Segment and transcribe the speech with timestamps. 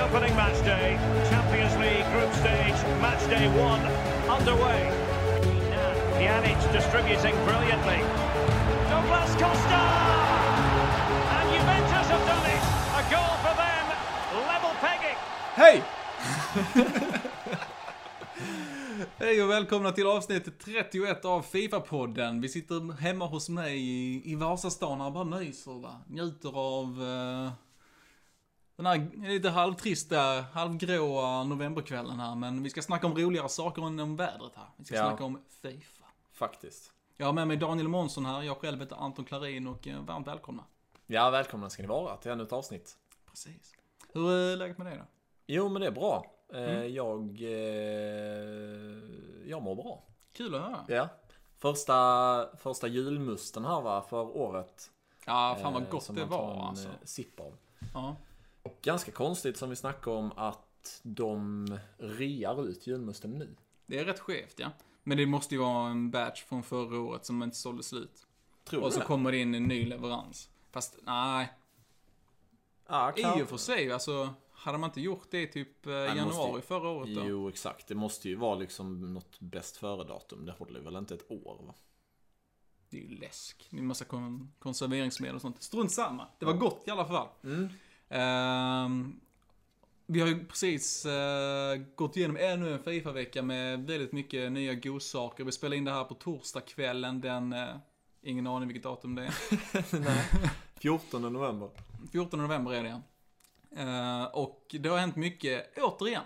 [0.00, 0.96] The opening match day,
[1.28, 3.84] Champions League group stage, match day one
[4.34, 4.88] underway.
[6.16, 8.00] Pjanic distributing brilliantly.
[8.88, 9.82] Douglas Costa!
[11.36, 12.64] And Juventus have done it.
[12.96, 13.86] A goal for them.
[14.48, 15.18] Level pegging.
[15.54, 15.82] Hej!
[19.18, 22.40] Hej och välkomna till avsnitt 31 av Fifa-podden.
[22.40, 26.00] Vi sitter hemma hos mig i, i Vasastan och bara myser va.
[26.08, 27.52] Njuter av uh,
[28.82, 32.34] den här lite halvtrista, halvgråa novemberkvällen här.
[32.34, 34.66] Men vi ska snacka om roligare saker än om vädret här.
[34.76, 35.08] Vi ska Ja.
[35.08, 36.04] snacka om Fifa.
[36.32, 36.92] Faktiskt.
[37.16, 40.26] Jag har med mig Daniel Månsson här, jag själv heter Anton Klarin och uh, varmt
[40.26, 40.64] välkomna.
[41.06, 42.96] Ja, välkomna ska ni vara till ännu ett avsnitt.
[43.30, 43.74] Precis.
[44.12, 45.04] Hur är läget med dig då?
[45.46, 46.26] Jo, men det är bra.
[46.52, 46.94] Eh, Mm.
[46.94, 50.02] Jag, eh, jag mår bra.
[50.32, 50.84] Kul att höra.
[50.88, 51.08] Ja.
[51.58, 54.90] Första, första julmusten här va, för året.
[55.26, 56.88] Ja, fan vad eh, gott det var alltså.
[56.88, 57.54] eh, sipp av.
[57.94, 58.16] Ja.
[58.82, 61.66] Ganska konstigt som vi snackade om att de
[61.98, 63.56] rear ut julmusten nu.
[63.86, 64.70] Det är rätt skevt ja.
[65.02, 68.26] Men det måste ju vara en batch från förra året som inte sålde slut.
[68.64, 69.04] Tror och så det?
[69.06, 70.50] kommer det in en ny leverans.
[70.70, 71.52] Fast nej,
[72.88, 74.34] Ja, i och för sig alltså.
[74.52, 77.24] Hade man inte gjort det typ eh, Nej, januari måste- förra året då?
[77.24, 77.86] Jo, exakt.
[77.86, 80.46] Det måste ju vara liksom något bäst före-datum.
[80.46, 81.74] Det håller väl inte ett år va?
[82.90, 83.66] Det är ju läsk.
[83.70, 85.62] Det är en massa kon konserveringsmedel och sånt.
[85.62, 86.26] Strunt samma.
[86.38, 87.28] Det var gott i alla fall.
[87.44, 87.68] Mm.
[88.10, 89.20] Ehm,
[90.06, 95.44] vi har ju precis eh, gått igenom ännu en Fifa-vecka med väldigt mycket nya godsaker.
[95.44, 97.76] Vi spelar in det här på torsdagskvällen den, eh,
[98.22, 99.34] ingen aning vilket datum det är.
[100.00, 100.24] Nej.
[100.80, 101.70] 14 november.
[102.12, 103.00] 14 november är det ja.
[103.76, 106.24] Eh, och det har hänt mycket, återigen.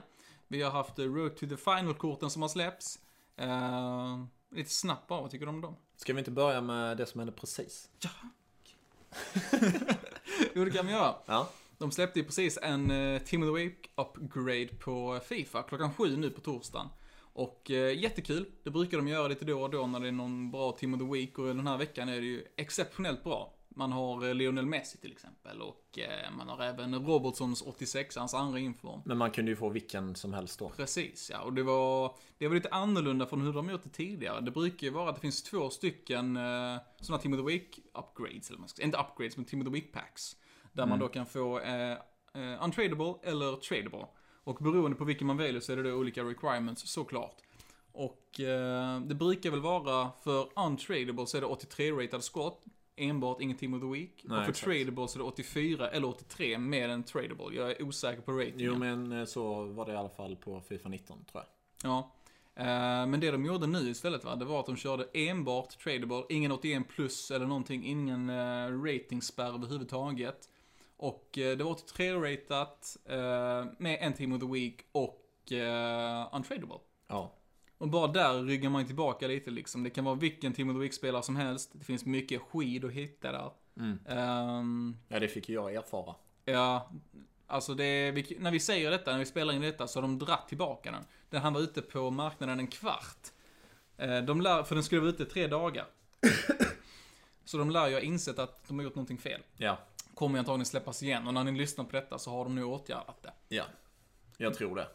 [0.48, 2.98] Vi har haft Road to the Final-korten som har släppts.
[3.36, 5.76] Eh, lite snabbt bara, vad tycker du om dem?
[5.96, 7.90] Ska vi inte börja med det som hände precis?
[10.54, 11.14] Jo, det kan vi göra.
[11.26, 11.48] Ja.
[11.84, 16.30] De släppte ju precis en uh, Team of the Week-upgrade på Fifa klockan sju nu
[16.30, 16.88] på torsdagen.
[17.16, 18.46] Och eh, jättekul.
[18.62, 21.00] Det brukar de göra lite då och då när det är någon bra Team of
[21.00, 23.54] the Week och den här veckan är det ju exceptionellt bra.
[23.68, 28.34] Man har eh, Lionel Messi till exempel och eh, man har även Robertsons 86, hans
[28.34, 29.00] andra inform.
[29.04, 30.68] Men man kunde ju få vilken som helst då.
[30.68, 31.40] Precis, ja.
[31.40, 34.40] Och det var, det var lite annorlunda från hur de gjort det tidigare.
[34.40, 37.78] Det brukar ju vara att det finns två stycken uh, sådana Team of the Week
[37.94, 38.86] upgrades, eller man ska säga.
[38.86, 40.36] Inte upgrades, men Team of the Week packs.
[40.74, 41.92] Där man då kan få eh,
[42.34, 44.06] eh, untradable eller tradable.
[44.44, 47.36] Och beroende på vilken man väljer så är det då olika requirements såklart.
[47.92, 52.64] Och eh, det brukar väl vara för untradable så är det 83-ratad skott.
[52.96, 54.24] Enbart ingen Team of the Week.
[54.24, 54.64] Nej, och för exakt.
[54.64, 57.56] tradable så är det 84 eller 83 med en tradable.
[57.56, 58.60] Jag är osäker på ratingen.
[58.60, 61.44] Jo men eh, så var det i alla fall på Fifa 19 tror
[61.82, 61.90] jag.
[61.90, 62.10] Ja.
[62.54, 66.22] Eh, men det de gjorde nu istället va, det var att de körde enbart tradable,
[66.28, 68.30] ingen 81 plus eller någonting, ingen
[68.84, 70.48] ratingspärr överhuvudtaget.
[70.96, 76.78] Och eh, det var 83-ratat uh, med en team of the week och uh, untradable.
[77.08, 77.32] Ja.
[77.78, 79.82] Och bara där ryggar man tillbaka lite liksom.
[79.82, 81.70] Det kan vara vilken team of the week-spelare som helst.
[81.72, 83.50] Det finns mycket skid att hitta där.
[83.76, 83.98] Mm.
[84.08, 86.14] Ehm, Ja det fick ju jag erfara.
[86.44, 86.90] Ja,
[87.46, 90.18] alltså det, vi, när vi säger detta, när vi spelar in detta, så har de
[90.18, 91.04] dratt tillbaka den.
[91.30, 93.28] Den han var ute på marknaden en kvart.
[93.96, 95.86] Eh, De lär, för den skulle vara ute tre dagar.
[97.44, 99.40] Så de lär ju ha insett att de har gjort någonting fel.
[99.56, 99.78] Ja.
[100.14, 102.64] Kommer ju antagligen släppas igen och när ni lyssnar på detta så har de nu
[102.64, 103.32] åtgärdat det.
[103.48, 103.64] Ja.
[104.38, 104.88] Jag tror det.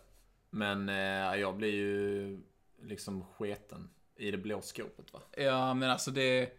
[0.50, 2.40] Men eh, jag blir ju
[2.82, 5.20] liksom sketen i det blå skåpet va.
[5.38, 6.56] Ja, men alltså det...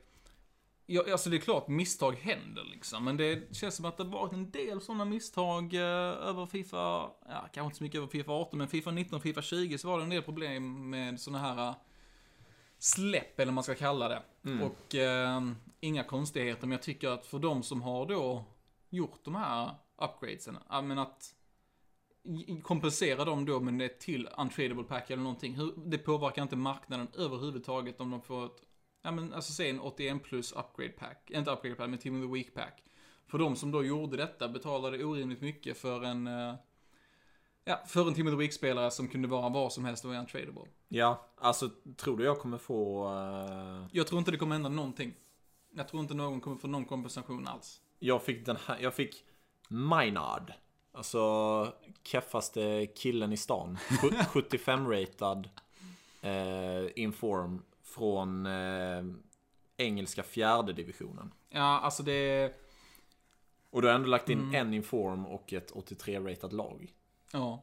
[0.87, 3.05] Ja, alltså det är klart, misstag händer liksom.
[3.05, 5.81] Men det känns som att det varit en del sådana misstag eh,
[6.29, 9.43] över Fifa, ja kanske inte så mycket över Fifa 18, men Fifa 19 och Fifa
[9.43, 11.75] 20 så var det en del problem med sådana här eh,
[12.79, 14.23] släpp, eller vad man ska kalla det.
[14.45, 14.63] Mm.
[14.63, 15.43] Och eh,
[15.81, 18.45] inga konstigheter, men jag tycker att för de som har då
[18.91, 19.71] gjort de här
[20.03, 21.35] upgradesen, ja men att
[22.63, 25.55] kompensera dem då med ett till untradable pack eller någonting.
[25.55, 28.63] Hur, det påverkar inte marknaden överhuvudtaget om de får ett,
[29.03, 32.29] ja men alltså säg en 81 plus upgrade pack, inte upgrade pack, men Team of
[32.29, 32.83] the Week pack.
[33.27, 36.55] För de som då gjorde detta betalade orimligt mycket för en, eh,
[37.65, 40.19] ja, för en Team of the Week-spelare som kunde vara vad som helst och var
[40.19, 40.63] untradable.
[40.89, 43.09] Ja, alltså tror du jag kommer få...
[43.09, 45.15] eh, Jag tror inte det kommer hända någonting.
[45.73, 47.81] Jag tror inte någon kommer få någon kompensation alls.
[47.99, 49.25] Jag fick den här, jag fick
[49.69, 50.53] Minard.
[50.93, 51.73] Alltså
[52.03, 53.79] keffaste killen i stan.
[54.33, 55.49] 75-ratad
[56.23, 59.03] eh, inform från eh,
[59.77, 61.35] engelska fjärde divisionen.
[61.49, 62.53] Ja, alltså det,
[63.71, 64.55] Och du har ändå lagt in Mm.
[64.55, 66.93] en inform och ett 83-ratat lag.
[67.33, 67.63] ja.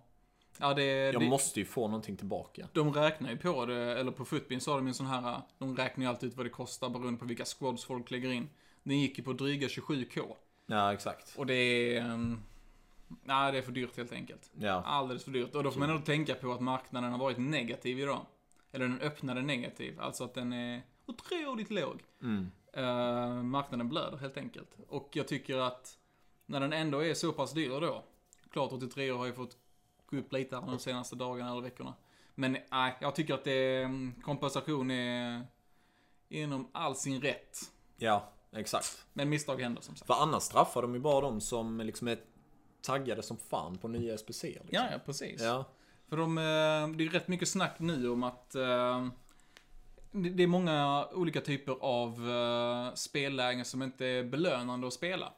[0.59, 2.67] Ja, det, Jag det, måste ju få någonting tillbaka.
[2.73, 6.03] De räknar ju på det, eller på Footbin har de en sån här, de räknar
[6.05, 8.49] ju alltid ut vad det kostar beroende på vilka squads folk lägger in.
[8.83, 10.35] Den gick ju på dryga 27k.
[10.65, 11.35] Ja, exakt.
[11.37, 12.41] Och det är, ehm,
[13.07, 14.51] Nej, det är för dyrt helt enkelt.
[14.59, 14.83] Ja.
[14.85, 15.55] Alldeles för dyrt.
[15.55, 18.25] Och då får man ändå tänka på att marknaden har varit negativ idag.
[18.71, 19.99] Eller den öppnade negativ.
[19.99, 22.03] Alltså att den är otroligt låg.
[22.21, 22.51] Mm.
[22.73, 24.69] Eh, marknaden blöder helt enkelt.
[24.87, 25.97] Och jag tycker att
[26.45, 28.03] när den ändå är så pass dyr då.
[28.51, 29.57] Klart 83 har ju fått
[30.09, 31.93] gå upp lite här de senaste dagarna eller veckorna.
[32.35, 35.47] Men nej, jag tycker att det mm, kompensation är
[36.29, 37.57] inom all sin rätt.
[37.97, 39.05] Ja, exakt.
[39.13, 40.07] Men misstag händer som sagt.
[40.07, 42.19] För annars straffar de ju bara de som liksom är
[42.81, 44.43] taggade som fan på nya SPC.
[44.43, 44.67] Liksom.
[44.71, 45.41] Ja, ja, precis.
[45.41, 45.65] Ja.
[46.09, 49.07] För de, eh, det är rätt mycket snack nu om att eh,
[50.11, 55.33] det det är många olika typer av eh, spellägen som inte är belönande att spela.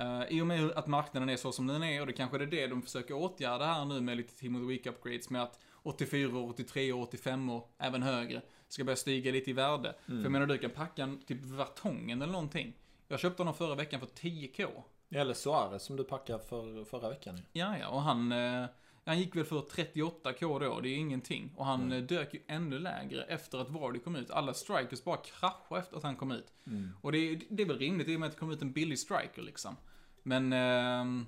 [0.00, 2.46] Eh, I och med att marknaden är så som den är och det kanske är
[2.46, 5.58] det de försöker åtgärda här nu med lite Team of the Week upgrades med att
[5.82, 9.94] 84, 83 och 85 och även högre ska börja stiga lite i värde.
[10.06, 12.72] För jag menar du kan packa en typ Vartongen eller någonting.
[13.08, 14.68] Jag köpte honom förra veckan för 10k.
[15.10, 17.40] Eller Suarez som du packade för, förra veckan.
[17.52, 18.64] Ja, ja, och han, eh,
[19.10, 21.52] han gick väl för 38k då, det är ingenting.
[21.56, 22.06] Och han mm.
[22.06, 24.30] dök ju ännu lägre efter att Vardy kom ut.
[24.30, 26.52] Alla strikers bara kraschade efter att han kom ut.
[27.00, 28.98] Och det, det är väl rimligt i och med att det kom ut en billig
[28.98, 29.76] striker liksom.
[30.22, 31.26] Men ehm,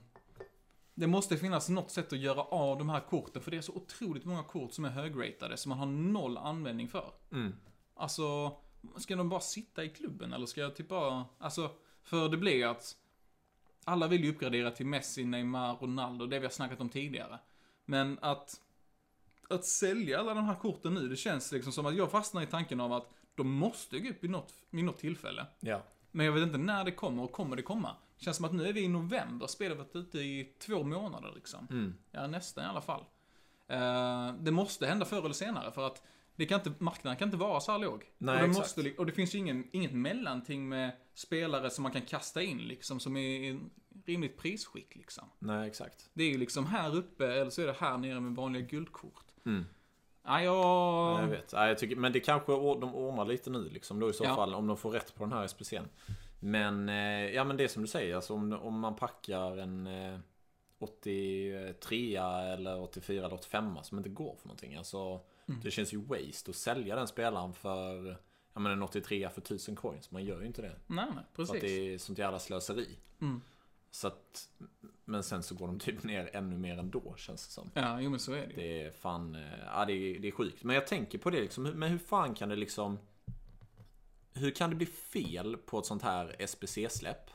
[0.94, 3.72] det måste finnas något sätt att göra av de här korten, för det är så
[3.72, 7.12] otroligt många kort som är högratade, som man har noll användning för.
[7.32, 7.54] Mm.
[7.94, 8.56] Alltså,
[8.96, 11.70] ska de bara sitta i klubben eller ska jag typ bara, alltså,
[12.02, 12.96] för det blir ju att
[13.84, 17.38] alla vill ju uppgradera till Messi, Neymar, Ronaldo, det vi har snackat om tidigare.
[17.84, 18.60] Men att,
[19.48, 22.46] att sälja alla de här korten nu, det känns liksom som att jag fastnar i
[22.46, 25.46] tanken av att de måste gå upp i något, vid något tillfälle.
[25.60, 25.82] Ja.
[26.10, 27.96] Men jag vet inte när det kommer och kommer det komma.
[28.18, 30.82] Det känns som att nu är vi i november, spelet har varit ute i två
[30.82, 31.66] månader liksom.
[31.70, 31.94] Mm.
[32.10, 33.04] Ja, nästan i alla fall.
[33.68, 36.02] Eh, det måste hända förr eller senare för att
[36.36, 38.10] det kan inte, marknaden kan inte vara så här låg.
[38.18, 38.76] Nej, och, det exakt.
[38.76, 42.58] måste, och det finns ju ingen, inget mellanting med spelare som man kan kasta in
[42.58, 43.60] liksom, som är i
[44.06, 45.24] rimligt prisskick liksom.
[45.38, 46.10] Nej, exakt.
[46.14, 49.24] Det är ju liksom här uppe, eller så är det här nere med vanliga guldkort.
[49.46, 49.64] Mm.
[50.24, 50.54] Nej, jag...
[50.56, 51.52] Ja, jag vet.
[51.52, 54.34] Ja, jag tycker, men det kanske de ordnar lite nu liksom då i så Ja.
[54.36, 54.54] fall.
[54.54, 55.84] Om de får rätt på den här SPCn.
[56.40, 58.16] Men, eh, ja men det är som du säger.
[58.16, 60.18] Alltså om, om man packar en eh,
[60.78, 62.16] 83
[62.52, 64.74] eller 84 eller 85 som inte går för någonting.
[64.76, 65.60] Alltså, Mm.
[65.64, 68.06] Det känns ju waste att sälja den spelaren för
[68.54, 70.10] ja, men en 83 för 1000 coins.
[70.10, 70.76] Man gör ju inte det.
[70.86, 71.54] Nej, nej, För precis.
[71.54, 72.98] att det är sånt jävla slöseri.
[73.20, 73.40] Mm.
[73.94, 74.48] Så att,
[75.04, 77.70] men sen så går de typ ner ännu mer ändå känns det som.
[77.74, 78.52] Ja, jo men så är det.
[78.56, 80.64] Det är fan, eh, ja det är, det är sjukt.
[80.64, 82.98] Men jag tänker på det liksom, men hur fan kan det liksom...
[84.34, 87.30] Hur kan det bli fel på ett sånt här SPC-släpp?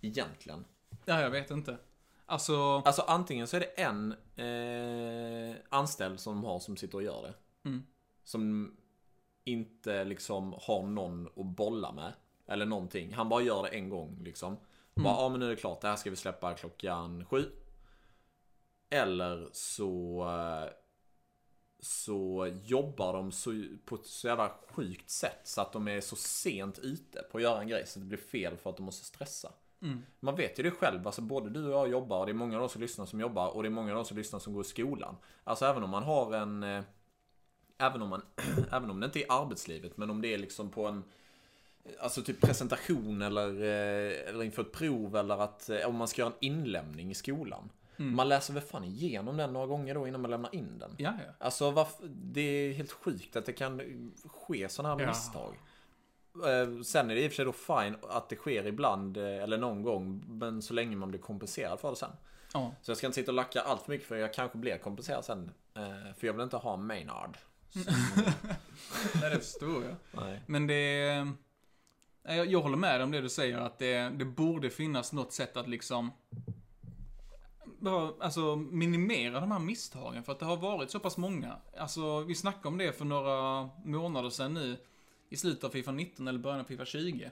[0.00, 0.64] Egentligen.
[1.04, 1.78] Ja, jag vet inte.
[2.26, 7.02] Alltså, Alltså antingen så är det en eh, anställd som de har som sitter och
[7.04, 7.34] gör det.
[7.68, 7.82] Mm.
[8.24, 8.76] Som
[9.44, 12.12] inte liksom har någon att bolla med.
[12.46, 13.14] Eller någonting.
[13.14, 14.56] Han bara gör det en gång liksom.
[15.04, 17.44] Bara, ja men nu är det klart, det här ska vi släppa klockan sju.
[18.90, 20.72] Eller så eh,
[21.80, 23.50] så jobbar de så,
[23.84, 27.42] på ett så jävla sjukt sätt så att de är så sent ute på att
[27.42, 29.52] göra en grej så att det blir fel för att de måste stressa.
[29.82, 30.02] mm.
[30.20, 32.56] Man vet ju det själv, alltså både du och jag jobbar och det är många
[32.56, 34.52] av de som lyssnar som jobbar och det är många av de som lyssnar som
[34.52, 35.16] går i skolan.
[35.44, 36.62] Alltså även om man har en...
[36.62, 36.82] Eh,
[37.78, 38.22] även, om man,
[38.70, 41.04] även om det inte är arbetslivet, men om det är liksom på en...
[42.00, 46.22] Alltså typ presentation eller, eh, eller inför ett prov eller att eh, om man ska
[46.22, 47.70] göra en inlämning i skolan.
[48.00, 50.94] Man läser väl fan igenom den några gånger då innan man lämnar in den.
[50.98, 51.32] ja, ja.
[51.38, 53.80] Alltså varf- det är helt sjukt att det kan
[54.26, 55.08] ske sådana här Ja.
[55.08, 55.54] misstag.
[56.34, 59.58] Eh, Sen är det i och för sig då fine att det sker ibland, eller
[59.58, 62.10] någon gång, men så länge man blir kompenserad för det sen.
[62.54, 62.72] Ja.
[62.82, 65.24] Så jag ska inte sitta och lacka allt för mycket för jag kanske blir kompenserad
[65.24, 65.50] sen.
[66.18, 67.38] För jag vill inte ha Maynard.
[69.20, 69.96] Nej, det förstår jag.
[70.24, 70.42] Nej.
[70.46, 71.26] Men det...
[72.22, 75.32] Jag, jag håller med dig om det du säger, att det, det borde finnas något
[75.32, 76.12] sätt att liksom...
[77.80, 81.56] Bara, alltså minimera de här misstagen, för att det har varit så pass många.
[81.78, 84.76] Alltså, vi snackade om det för några månader sedan nu,
[85.28, 87.30] i slutet av Fifa 19 eller början av Fifa 20.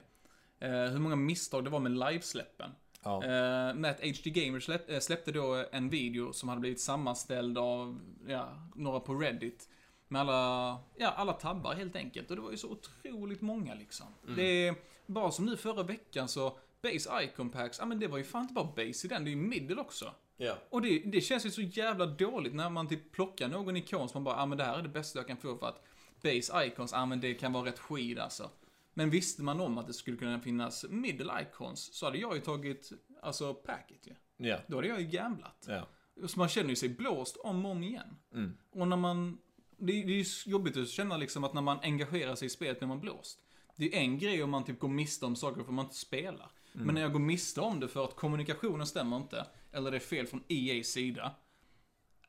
[0.59, 2.71] Eh, hur många misstag det var med livesläppen.
[3.03, 3.23] Ja.
[3.23, 7.57] Eh, med att HD Gamer släpp, eh, släppte då en video som hade blivit sammanställd
[7.57, 9.69] av, ja, några på Reddit.
[10.07, 12.29] Med alla, ja, alla tabbar helt enkelt.
[12.29, 14.07] Och det var ju så otroligt många liksom.
[14.35, 18.17] Det är, bara som nu förra veckan så, Base Icon Packs, ja men det var
[18.17, 20.13] ju fan inte bara Base i den, det är ju middle också.
[20.37, 20.57] Ja.
[20.69, 24.23] Och det, det känns ju så jävla dåligt när man typ plockar någon ikon som
[24.23, 25.83] man bara, ja men det här är det bästa jag kan få för att
[26.21, 28.49] Base Icons, ja men det kan vara rätt skid alltså.
[28.93, 32.41] Men visste man om att det skulle kunna finnas middle icons så hade jag ju
[32.41, 34.15] tagit, alltså packet ju.
[34.37, 34.57] Ja.
[34.67, 35.65] Då hade jag ju gamblat.
[35.67, 35.87] Ja.
[36.27, 38.17] Så man känner ju sig blåst om och om igen.
[38.33, 38.57] Mm.
[38.71, 39.37] Och när man,
[39.77, 42.81] det, det är ju jobbigt att känna liksom att när man engagerar sig i spelet
[42.81, 43.39] när man blåst.
[43.75, 45.97] Det är en grej om man typ går miste om saker för att man inte
[45.97, 46.51] spelar.
[46.73, 50.01] Men när jag går miste om det för att kommunikationen stämmer inte, eller det är
[50.01, 51.35] fel från EA's sida,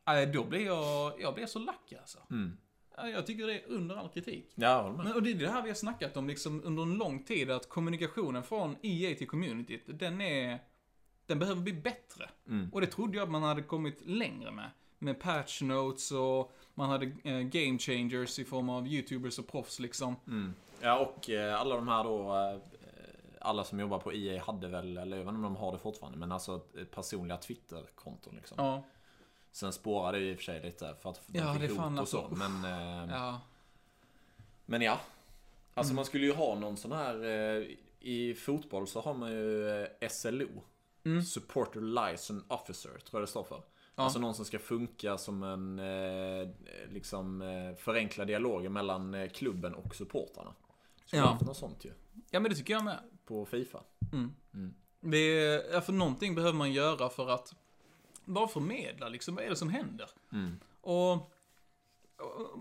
[0.06, 2.18] eh, då blir jag, jag blir så lack alltså.
[2.96, 4.52] Ja, Jag tycker det är under all kritik.
[4.54, 4.94] Ja.
[4.96, 7.50] Men, och det är det här vi har snackat om liksom under en lång tid,
[7.50, 10.58] att kommunikationen från EA till communityt, den är...
[11.26, 12.30] Den behöver bli bättre.
[12.72, 14.70] Och det trodde jag att man hade kommit längre med.
[14.98, 19.78] Med patch notes och man hade eh, game changers i form av YouTubers och proffs
[19.78, 20.16] liksom.
[20.80, 22.36] Ja, och eh, alla de här då...
[22.36, 22.58] eh,
[23.40, 26.32] Alla som jobbar på EA hade väl, eller inte om de har det fortfarande, men
[26.32, 26.58] alltså
[26.94, 28.56] personliga Twitter-konton liksom.
[28.58, 28.82] Ja.
[29.52, 31.92] Sen spårade det i och för sig lite för att de Ja, fick det fan
[31.94, 32.34] och alltså, så.
[32.36, 33.40] Men, eh, Ja.
[34.66, 35.00] men ja.
[35.74, 35.96] Alltså Mm.
[35.96, 37.24] man skulle ju ha någon sån här...
[37.24, 37.66] eh,
[38.00, 40.62] I fotboll så har man ju eh, SLO.
[41.04, 41.22] Mm.
[41.22, 43.62] Supporter Liaison Officer, tror jag det står för.
[44.04, 46.48] Alltså någon som ska funka som en eh,
[46.90, 50.54] liksom eh, förenkla dialogen mellan eh, klubben och supportrarna.
[51.04, 51.26] Skulle Ja.
[51.28, 51.92] haft något sånt ju.
[52.30, 52.98] ja, men det tycker jag med.
[53.24, 53.80] På Fifa.
[55.00, 57.54] Det är, ja, för någonting behöver man göra för att
[58.24, 60.08] bara förmedla liksom, vad är det som händer?
[60.80, 61.30] Och, och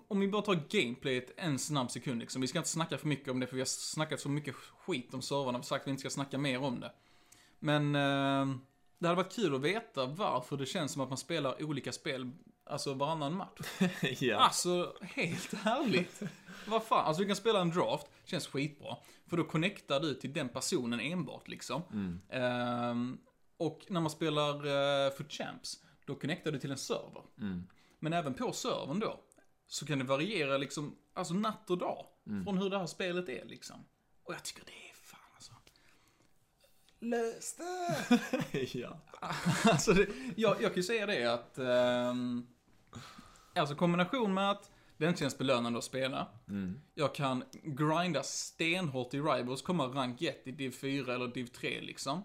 [0.08, 2.41] om vi bara tar gameplayet en snabb sekund liksom.
[2.41, 5.13] Vi ska inte snacka för mycket om det för vi har snackat så mycket skit
[5.13, 6.91] om servrarna och sagt att vi inte ska snacka mer om det.
[7.60, 8.56] Men eh,
[9.00, 12.32] det hade varit kul att veta varför det känns som att man spelar olika spel,
[12.66, 13.60] alltså varannan match.
[14.20, 14.38] ja.
[14.38, 16.22] Alltså, helt ärligt.
[16.68, 18.98] Vad fan, alltså du kan spela en draft, känns skitbra.
[19.27, 21.82] För då connectar du till den personen enbart liksom.
[22.30, 23.18] Ehm,
[23.58, 27.24] och när man spelar uh, för champs, då connectar du till en server.
[28.00, 29.20] Men även på servern då,
[29.68, 32.06] så kan det variera liksom, alltså natt och dag.
[32.44, 33.86] Från hur det här spelet är liksom.
[34.24, 34.87] Och jag tycker det.
[37.00, 38.63] Lös det!
[38.74, 38.98] ja.
[39.63, 42.48] alltså, det, jag, jag kan ju säga det att, ehm,
[43.56, 46.27] alltså kombination med att det inte känns belönande att spela.
[46.94, 51.82] Jag kan grinda stenhårt i Rivals, komma rank 1 i Div 4 eller Div 3
[51.82, 52.24] liksom.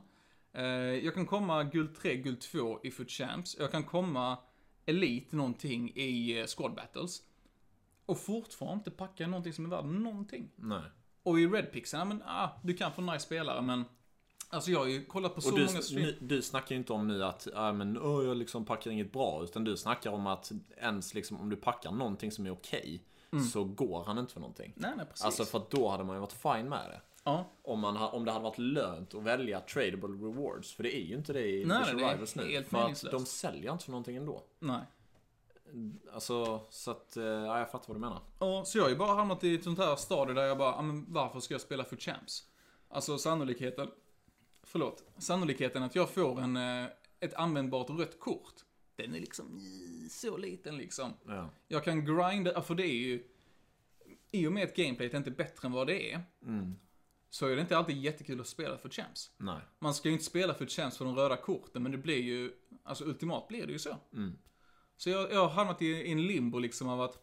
[0.52, 3.56] Eh, jag kan komma guld 3, guld 2 i Foot Champs.
[3.58, 4.38] Jag kan komma
[4.86, 7.22] Elite någonting i eh, Squad Battles.
[8.06, 10.50] Och fortfarande inte packa någonting som är värd någonting.
[10.56, 10.82] Nej.
[11.22, 13.84] Och i Red Pixel, ja men ah, du kan få nice spelare men
[14.52, 16.02] Alltså jag har ju kollat på så Och du, många stream...
[16.02, 19.12] nu, du snackar ju inte om nu att ja, men, åh, jag liksom packar inget
[19.12, 19.44] bra.
[19.44, 23.04] Utan du snackar om att ens liksom, om du packar någonting som är okej.
[23.52, 24.72] Så går han inte för någonting.
[24.76, 25.24] Nej, nej, precis.
[25.24, 27.00] Alltså för att då hade man ju varit fine med det.
[27.24, 27.44] ja.
[27.62, 30.72] Om, man, om det hade varit lönt att välja tradable rewards.
[30.72, 32.52] För det är ju inte det i Nej, det är nu.
[32.52, 34.42] helt för att de säljer inte för någonting ändå.
[34.58, 34.80] Nej.
[36.14, 38.20] Alltså, så att, eh, ja, jag fattar vad du menar.
[38.38, 40.70] Ja, så jag har ju bara hamnat i ett sånt här stadie där jag bara,
[40.70, 42.42] ja, men varför ska jag spela för champs?
[42.88, 43.88] Alltså sannolikheten,
[44.72, 46.86] förlåt, sannolikheten att jag får en, eh,
[47.20, 48.54] ett användbart rött kort,
[48.96, 49.60] den är liksom
[50.10, 51.12] så liten liksom.
[51.26, 51.50] Ja.
[51.68, 53.24] Jag kan grinda, för det är ju,
[54.30, 56.22] i och med att gameplayet är inte bättre än vad det är,
[57.30, 59.30] så är det inte alltid jättekul att spela för champs.
[59.36, 59.60] Nej.
[59.78, 62.52] Man ska ju inte spela för champs för de röda korten, men det blir ju,
[62.82, 63.96] alltså ultimat blir det ju så.
[64.96, 67.18] Så jag, jag har hamnat i, i en limbo liksom av att,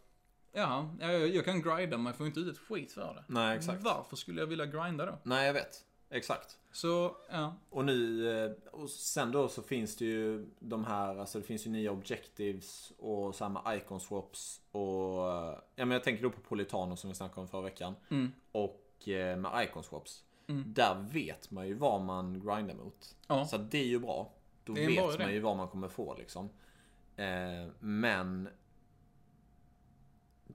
[0.52, 3.24] ja, jag, jag kan grinda men jag får inte ut ett skit för det.
[3.28, 3.84] Nej, exakt.
[3.84, 5.20] Varför skulle jag vilja grinda då?
[5.24, 5.86] Nej, jag vet.
[6.10, 6.58] Exakt.
[6.72, 7.56] Så, ja.
[7.70, 11.68] Och nu, eh, och sen då så finns det ju de här, alltså det finns
[11.68, 16.42] ju nya objectives och samma icon swaps och, eh, ja men jag tänker då på
[16.42, 17.96] Politano som vi snackade om förra veckan.
[18.10, 18.32] Mm.
[18.52, 20.24] Och eh, med icon swaps.
[20.66, 23.16] Där vet man ju vad man grindar mot.
[23.28, 23.46] Ja.
[23.46, 24.34] Så det är ju bra.
[24.64, 26.50] Då vet man ju vad man kommer få liksom.
[27.80, 28.50] Men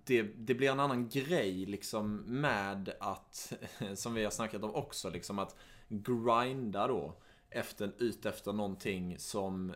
[0.07, 3.53] det, det blir en annan grej liksom med att,
[3.95, 5.57] som vi har snackat om också, liksom att
[5.89, 7.15] grinda då
[7.51, 9.75] efter, ut efter någonting som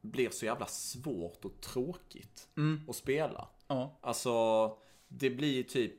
[0.00, 2.48] blir så jävla svårt och tråkigt
[2.88, 3.48] att spela.
[3.66, 3.98] Ja.
[4.00, 4.76] Alltså,
[5.08, 5.94] det blir typ...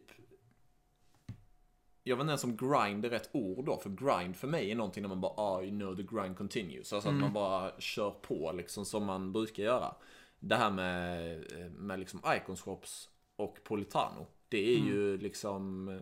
[2.04, 4.76] Jag vet inte ens om grind är rätt ord då, för grind för mig är
[4.76, 6.94] någonting när man bara ah, you know the grind continues.
[6.94, 9.96] Alltså att man bara kör på liksom som man brukar göra.
[10.40, 14.28] Det här med, med liksom icon swaps och Politano.
[14.50, 16.02] Det är ju liksom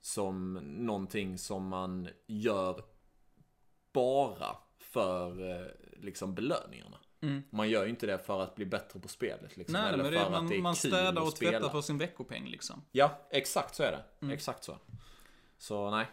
[0.00, 2.84] som någonting som man gör
[3.92, 5.66] bara för eh,
[6.02, 6.96] liksom belöningarna.
[7.50, 9.56] Man gör ju inte det för att bli bättre på spelet.
[9.56, 11.68] Liksom, Nej, eller men för det, att man, det är man städar att och tvättar
[11.68, 12.82] för sin veckopeng liksom.
[12.92, 14.26] Ja, exakt så är det.
[14.26, 14.34] Mm.
[14.34, 14.76] Exakt så.
[15.58, 16.06] Så nej.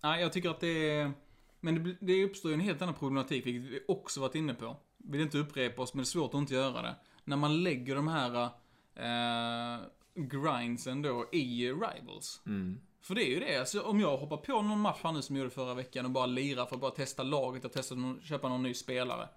[0.00, 1.12] Nej, jag tycker att det är...
[1.60, 4.76] Men det, det uppstår ju en helt annan problematik, vilket vi också varit inne på.
[4.96, 6.94] Vill inte upprepa oss, men det är svårt att inte göra det.
[7.24, 8.44] När man lägger de här
[8.94, 9.80] eh,
[10.14, 12.40] grindsen då i Rivals.
[13.02, 15.36] För det är ju det, alltså, om jag hoppar på någon match här nu som
[15.36, 18.20] jag gjorde förra veckan och bara lirar för att bara testa laget och testa någon,
[18.22, 19.28] köpa någon ny spelare.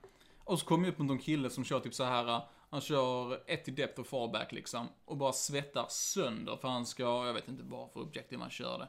[0.43, 2.41] Och så kommer jag upp mot en kille som kör typ så här.
[2.69, 4.87] Han kör ett i depth och fallback liksom.
[5.05, 8.77] Och bara svettar sönder för han ska, jag vet inte bara för objektiv han kör
[8.77, 8.87] det.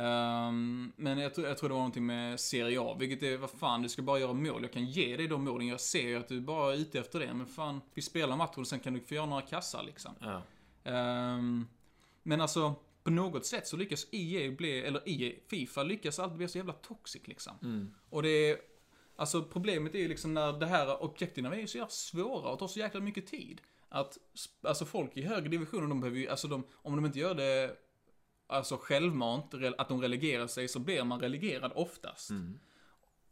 [0.00, 3.50] Ehm, men jag tror, jag tror det var någonting med Serie A, vilket är, vad
[3.50, 4.62] fan, du ska bara göra mål.
[4.62, 7.20] Jag kan ge dig de målen, jag ser ju att du bara är ute efter
[7.20, 7.34] det.
[7.34, 10.12] Men fan, vi spelar matchen och sen kan du få göra några kassar liksom.
[10.20, 10.42] Ja.
[10.86, 11.66] Ehm,
[12.22, 16.48] men alltså, på något sätt så lyckas EA bli, eller EA, Fifa lyckas alltid bli
[16.48, 17.52] så jävla toxic liksom.
[17.62, 17.94] Mm.
[18.10, 18.58] Och det är,
[19.16, 22.58] alltså problemet är ju liksom när det här objektiven är ju så jävla svåra och
[22.58, 23.60] tar så jäkla mycket tid.
[23.88, 24.18] Att,
[24.62, 27.76] alltså folk i högre divisioner, de behöver ju, alltså de, om de inte gör det,
[28.46, 32.30] alltså självmant, att de relegerar sig, så blir man relegerad oftast.
[32.30, 32.58] Mm.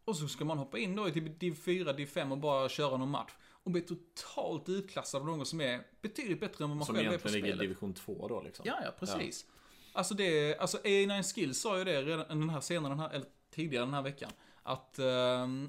[0.04, 2.68] Och så ska man hoppa in då i typ div 4, div 5 och bara
[2.68, 3.32] köra någon match.
[3.64, 7.12] Och bli totalt utklassad av någon som är betydligt bättre än vad man Som själv
[7.12, 7.68] är på egentligen ligger i spelet.
[7.71, 8.66] division 2 då liksom.
[8.68, 9.47] Ja, ja, precis.
[9.92, 13.26] Alltså det, alltså A9 Skills sa ju det redan den här senare, den här, eller
[13.50, 14.30] tidigare den här veckan.
[14.62, 15.06] Att eh,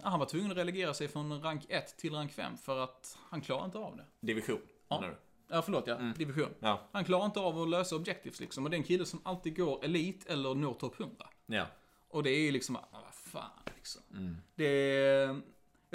[0.04, 3.42] han var tvungen att relegera sig från rank 1 till rank 5 för att han
[3.42, 4.06] klarar inte av det.
[4.20, 5.00] Division, Ja.
[5.02, 5.16] du?
[5.56, 5.96] Ja, förlåt ja.
[6.18, 6.50] Division.
[6.60, 6.82] Ja.
[6.92, 8.64] Han klarar inte av att lösa objectives liksom.
[8.64, 11.28] Och det är en kille som alltid går elit eller når topp 100.
[11.46, 11.66] Ja.
[12.10, 14.02] Och det är ju liksom, ah, vad fan liksom.
[14.12, 14.38] Mm.
[14.56, 15.42] Det är,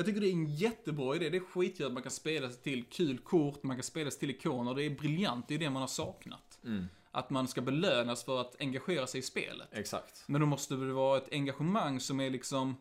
[0.00, 1.30] jag tycker det är en jättebra idé.
[1.30, 4.20] Det är skitgött att man kan spela sig till kul kort, man kan spela sig
[4.20, 4.74] till ikoner.
[4.74, 6.58] Det är briljant, det är det man har saknat.
[6.64, 6.84] Mm.
[7.10, 9.68] Att man ska belönas för att engagera sig i spelet.
[9.72, 10.24] Exakt.
[10.26, 12.76] Men då måste det vara ett engagemang som är liksom,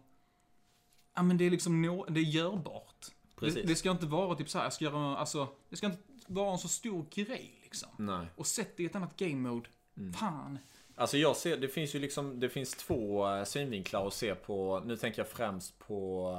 [1.16, 3.06] ja men det är liksom, nå, det är görbart.
[3.06, 3.68] Det, Precis.
[3.68, 6.52] det ska inte vara typ så här, jag ska göra, alltså, det ska inte vara
[6.52, 7.90] en så stor grej liksom.
[7.98, 8.28] Nej.
[8.36, 9.70] Och sätt det i ett annat game mode.
[9.98, 10.14] Mm.
[10.14, 10.60] Fan.
[11.00, 14.82] Alltså jag ser, det finns ju liksom, det finns två eh, synvinklar att se på.
[14.86, 16.32] Nu tänker jag främst på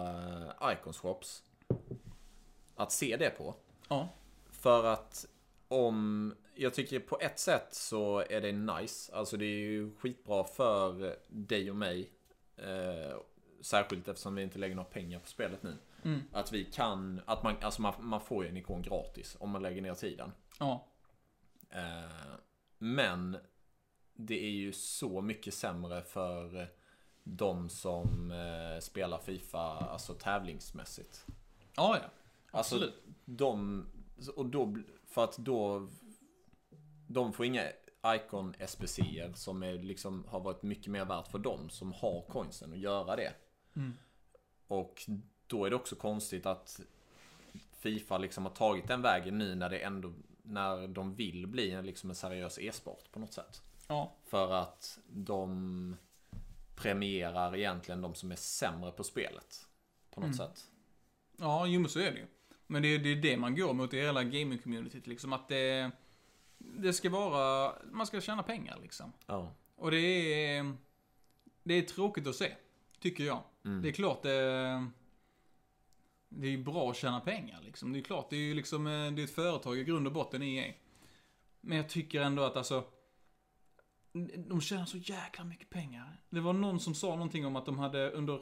[0.62, 1.42] uh, Icon Swaps.
[2.76, 3.54] Att se det på.
[3.88, 4.08] Ja.
[4.50, 5.26] För att
[5.68, 9.14] om, jag tycker på ett sätt så är det nice.
[9.14, 12.10] Alltså det är ju skitbra för dig och mig.
[12.56, 13.16] Eh,
[13.60, 15.76] särskilt eftersom vi inte lägger några pengar på spelet nu.
[16.04, 16.20] Mm.
[16.32, 19.62] Att vi kan, att man, alltså man, man får ju en ikon gratis om man
[19.62, 20.32] lägger ner tiden.
[20.58, 20.86] Ja.
[21.70, 22.34] Eh,
[22.78, 23.36] men
[24.26, 26.68] det är ju så mycket sämre för
[27.24, 31.26] de som eh, spelar Fifa alltså tävlingsmässigt.
[31.76, 32.10] Ja, ja.
[32.50, 33.02] Alltså, Absolut.
[33.24, 33.86] de,
[34.36, 35.88] och då, för att då,
[37.06, 37.62] de får inga
[38.06, 42.72] Icon SPCer som är liksom, har varit mycket mer värt för dem som har coinsen
[42.72, 43.32] att göra det.
[43.76, 43.96] Mm.
[44.66, 45.02] Och
[45.46, 46.80] då är det också konstigt att
[47.78, 52.10] Fifa liksom har tagit den vägen nu när det ändå, när de vill bli liksom
[52.10, 53.62] en seriös e-sport på något sätt.
[53.90, 54.16] Ja.
[54.24, 55.96] För att de
[56.76, 59.66] premierar egentligen de som är sämre på spelet.
[60.10, 60.36] På något Mm.
[60.38, 60.64] sätt.
[61.36, 62.26] Ja, jo men så är det ju.
[62.66, 65.32] Men det är det, är det man går mot i hela gaming-communityt liksom.
[65.32, 65.90] Att det,
[66.58, 69.12] det ska vara, man ska tjäna pengar liksom.
[69.26, 69.52] Ja.
[69.76, 69.98] Och det
[70.44, 70.76] är,
[71.62, 72.52] det är tråkigt att se.
[73.00, 73.42] Tycker jag.
[73.64, 73.82] Mm.
[73.82, 74.32] Det är klart det,
[76.28, 77.92] det är ju bra att tjäna pengar liksom.
[77.92, 80.12] Det är klart, det är ju liksom, eh, det är ett företag i grund och
[80.12, 80.72] botten EA.
[81.60, 82.84] Men jag tycker ändå att alltså,
[84.36, 86.20] de tjänar så jäkla mycket pengar.
[86.30, 88.40] Det var någon som sa någonting om att de hade under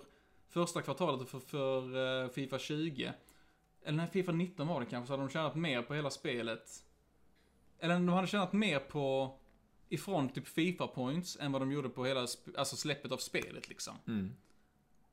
[0.49, 3.13] första kvartalet för, för eh, Fifa 20,
[3.83, 6.85] eller nej, Fifa 19 var det kanske, så hade de tjänat mer på hela spelet.
[7.79, 9.39] Eller de hade tjänat mer på,
[9.89, 12.21] ifrån typ Fifa points, än vad de gjorde på hela,
[12.57, 13.95] alltså släppet av spelet liksom.
[14.07, 14.35] Mm.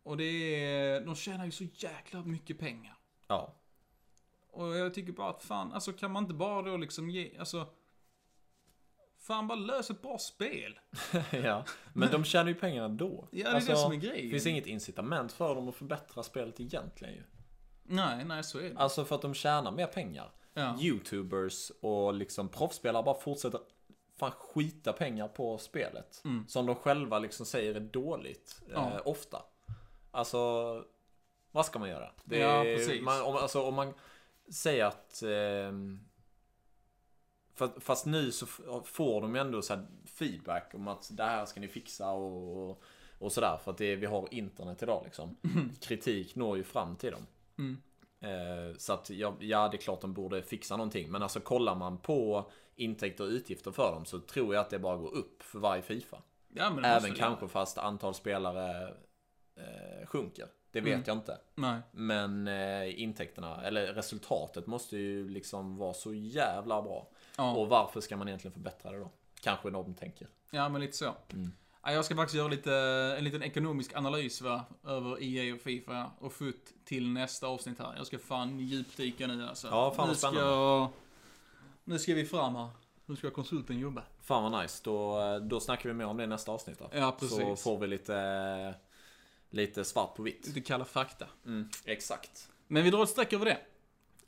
[0.04, 2.98] Och det är, de tjänar ju så jäkla mycket pengar.
[3.28, 3.56] Ja.
[4.52, 7.68] Och jag tycker bara att fan, alltså kan man inte bara då liksom ge, alltså.
[9.28, 10.80] Fan bara lös ett bra spel.
[11.44, 11.64] ja.
[11.94, 13.28] Men de tjänar ju pengar ändå.
[13.32, 14.26] Ja, det är Alltså, det som är grejen.
[14.26, 17.24] Det finns inget incitament för dem att förbättra spelet egentligen ju.
[17.84, 18.78] Nej, nej så är det.
[18.78, 20.32] Alltså för att de tjänar mer pengar.
[20.54, 20.78] Ja.
[20.82, 23.60] Youtubers och liksom proffsspelare bara fortsätter
[24.20, 26.22] fan skita pengar på spelet.
[26.26, 26.48] Mm.
[26.48, 28.62] Som de själva liksom säger är dåligt.
[28.74, 28.92] Ja.
[28.96, 29.42] Eh, ofta.
[30.12, 30.84] Alltså,
[31.52, 32.12] vad ska man göra?
[32.24, 33.02] Det Ja, är- precis.
[33.02, 33.94] Man, om, alltså, om man
[34.52, 35.22] säger att...
[35.24, 36.00] ehm,
[37.80, 38.46] fast nu så
[38.86, 42.82] får de ju ändå så feedback om att det här ska ni fixa och,
[43.20, 43.58] och, sådär.
[43.64, 45.38] För att det, vi har internet idag liksom.
[45.82, 47.28] Kritik når ju fram till dem.
[47.58, 47.78] Mm.
[48.20, 51.12] Eh, Så att ja, ja, det är klart de borde fixa någonting.
[51.12, 54.80] Men alltså kollar man på intäkter och utgifter för dem så tror jag att det
[54.80, 56.18] bara går upp för varje Fifa.
[56.54, 57.50] Ja, det Även det kanske göra.
[57.50, 58.88] fast antal spelare
[59.56, 60.48] eh, sjunker.
[60.72, 61.04] Det vet Mm.
[61.08, 61.38] jag inte.
[61.56, 61.80] Nej.
[61.92, 67.08] Men eh, intäkterna, eller resultatet måste ju liksom vara så jävla bra.
[67.38, 67.52] Ja.
[67.52, 69.12] Och varför ska man egentligen förbättra det då?
[69.42, 70.28] Kanske de tänker.
[70.52, 71.14] Ja, men lite så.
[71.34, 71.52] Mm.
[71.84, 72.74] Ja, jag ska faktiskt göra lite,
[73.18, 77.94] en liten ekonomisk analys va, över EA och Fifa och FUT till nästa avsnitt här.
[77.98, 79.68] Jag ska fan djupdyka nu alltså.
[79.68, 80.88] Ja, fan nu ska, spännande.
[81.84, 82.70] nu ska vi fram här.
[83.06, 84.04] Nu ska konsulten jobba.
[84.22, 84.82] Fan vad nice.
[84.84, 86.90] Då, då snackar vi mer om det i nästa avsnitt då.
[86.94, 87.38] Ja, precis.
[87.38, 88.76] Så får vi lite,
[89.50, 90.48] lite svart på vitt.
[90.48, 91.26] Lite kalla fakta.
[91.46, 92.50] Mm, exakt.
[92.68, 93.58] Men vi drar ett streck över det.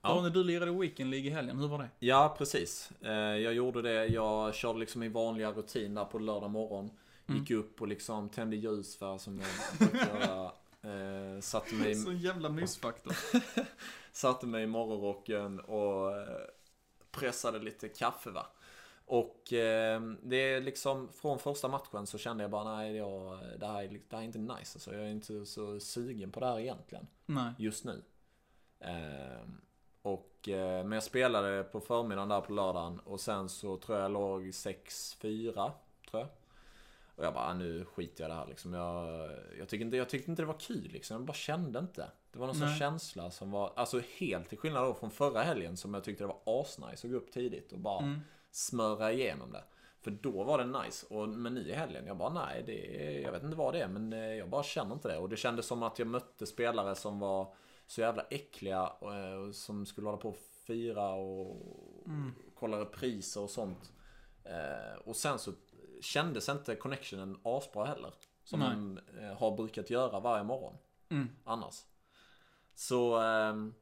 [0.01, 0.21] Ja.
[0.21, 1.89] När du lirade Weekend League i helgen, hur var det?
[1.99, 2.91] Ja, precis.
[3.01, 4.05] Eh, Jag gjorde det.
[4.05, 6.91] Jag körde liksom i vanliga rutin där på lördag morgon.
[7.29, 10.51] Gick upp och liksom tände ljus för som jag brukar göra.
[10.81, 13.15] Eh, satte mig, jävla mysfaktor.
[14.11, 16.39] satte mig i morgonrocken och eh,
[17.11, 18.45] pressade lite kaffe va.
[19.05, 23.67] Och eh, det är liksom från första matchen så kände jag bara nej, jag, det,
[23.67, 24.75] här är, det här är inte nice.
[24.75, 27.07] Alltså, jag är inte så sugen på det här egentligen.
[27.25, 27.53] Nej.
[27.57, 28.03] just nu.
[28.79, 29.61] Ehm,
[30.13, 34.05] och, eh, men jag spelade på förmiddagen där på lördagen och sen så tror jag
[34.05, 35.53] jag låg 6-4,
[36.09, 36.27] tror jag.
[37.15, 38.73] Och jag bara, ah, nu skiter jag i det här liksom.
[38.73, 41.17] Jag, jag, tyckte inte, jag tyckte inte det var kul liksom.
[41.17, 42.11] Jag bara kände inte.
[42.31, 45.77] Det var någon sån känsla som var, alltså helt till skillnad då från förra helgen
[45.77, 48.19] som jag tyckte det var asnice att gå upp tidigt och bara Mm.
[48.51, 49.63] smöra igenom det.
[50.01, 51.05] För då var det nice.
[51.09, 52.75] Och, men nu i helgen, jag bara nej, det
[53.21, 55.17] jag vet inte vad det är, men eh, jag bara känner inte det.
[55.17, 57.53] Och det kändes som att jag mötte spelare som var
[57.87, 61.65] så jävla äckliga och, eh, och som skulle hålla på och fira och
[62.55, 63.91] kolla repriser och sånt.
[64.43, 65.51] Eh, och sen så
[66.01, 68.13] kändes inte connectionen asbra heller.
[68.43, 68.69] Som Nej.
[68.69, 70.77] man eh, har brukat göra varje morgon
[71.09, 71.29] Mm.
[71.43, 71.85] annars.
[72.75, 73.17] Så...
[73.21, 73.73] ehm,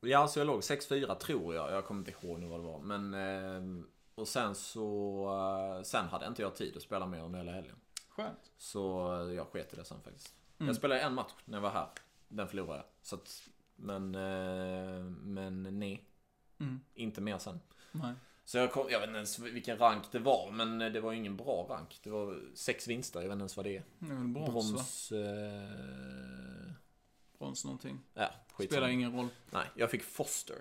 [0.00, 1.72] ja, så jag låg 6-4 tror jag.
[1.72, 2.78] Jag kommer inte ihåg nu vad det var.
[2.78, 3.14] Men...
[3.14, 5.82] ehm, och sen så...
[5.84, 7.80] sen hade inte jag tid att spela mer under hela helgen.
[8.08, 8.52] Skönt.
[8.58, 8.80] Så
[9.36, 10.34] jag sket i det sen faktiskt.
[10.58, 10.66] Mm.
[10.68, 11.88] Jag spelade en match när jag var här.
[12.28, 12.84] Den förlorade jag.
[13.02, 14.14] Så att, men...
[14.14, 16.04] eh, men nej.
[16.60, 16.80] Mm.
[16.94, 17.60] Inte mer sen.
[17.92, 18.12] Nej.
[18.44, 20.50] Så jag, kom, jag vet inte ens vilken rank det var.
[20.50, 22.00] Men det var ingen bra rank.
[22.02, 23.20] Det var sex vinster.
[23.20, 23.84] Jag vet inte ens vad det är.
[23.98, 24.60] Det är väl brons, va?
[24.76, 25.12] Brons...
[25.12, 26.72] Eh,
[27.38, 27.98] Brons någonting.
[28.14, 28.30] ja,
[28.64, 29.28] Spelar ingen roll.
[29.50, 30.56] Nej, jag fick Foster.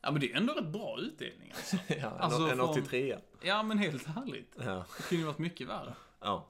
[0.00, 1.76] Ja men det är ändå rätt bra utdelning alltså.
[1.94, 4.54] ja, Alltså, en, en från- 83 Ja men helt härligt.
[4.58, 4.84] ja.
[4.96, 5.94] Det kunde ju varit mycket värre.
[6.20, 6.46] ja.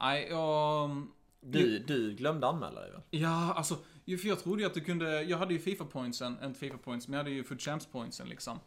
[0.00, 1.06] Nej, jag...
[1.44, 3.00] Du, du glömde anmäla dig väl?
[3.10, 7.08] Ja, alltså, för jag trodde ju att du kunde, jag hade ju FIFA-pointsen, inte FIFA-points,
[7.08, 8.60] men jag hade ju Food Champs-pointsen liksom.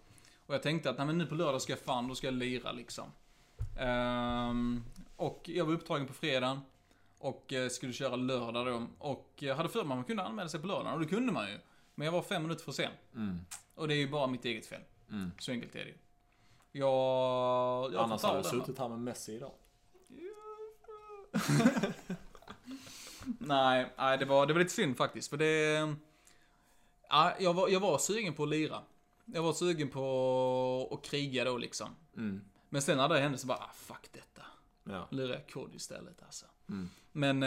[0.46, 2.34] Och jag tänkte att, nej men nu på lördag ska jag fan, då ska jag
[2.34, 3.12] lira liksom.
[3.80, 4.84] Ehm,
[5.16, 6.60] och jag var upptagen på fredagen.
[7.20, 8.88] Och eh, skulle köra lördag då.
[9.00, 11.32] Och jag hade för mig att man kunde anmäla sig på lördagen, och det kunde
[11.32, 11.58] man ju.
[11.96, 12.92] Men jag var fem minuter för sen.
[13.16, 13.40] Mm.
[13.76, 14.82] Och det är ju bara mitt eget fel.
[15.12, 15.32] Mm.
[15.40, 15.98] Så enkelt är det ju.
[16.72, 17.94] Jag...
[17.94, 18.44] jag Annars hade va?
[18.44, 19.52] suttit här med Messi idag.
[23.40, 25.30] Nej, nej det, var, det var lite synd faktiskt.
[25.30, 25.96] För det...
[27.10, 28.82] Ja, jag, var, jag var sugen på att lira.
[29.26, 31.96] Jag var sugen på att kriga då liksom.
[32.18, 32.42] Mm.
[32.70, 34.37] Men sen när det hände så bara, ah, fuck detta.
[34.90, 35.08] Ja.
[35.12, 36.46] Lirar kod istället alltså.
[36.70, 36.90] Mm.
[37.12, 37.40] Men,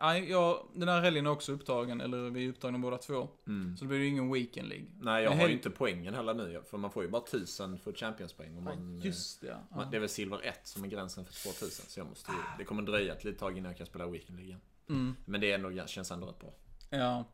[0.00, 3.28] nej, jag, den här helgen är också upptagen, eller vi är upptagna båda två.
[3.46, 3.76] Mm.
[3.76, 4.86] Så det blir ju ingen weekend League.
[5.00, 6.62] Nej, jag Men har ju inte poängen heller nu.
[6.70, 8.58] För man får ju bara 1000 för Champions-poäng.
[8.58, 9.76] Om man, Just det, ja.
[9.76, 11.86] man, det är väl silver 1 som är gränsen för 2000.
[11.88, 14.38] Så jag måste ju, det kommer dröja ett litet tag innan jag kan spela Weekend
[14.38, 14.60] League igen.
[14.88, 15.16] Mm.
[15.24, 16.54] Men det är ändå, känns ändå rätt bra.
[16.90, 17.24] Ja.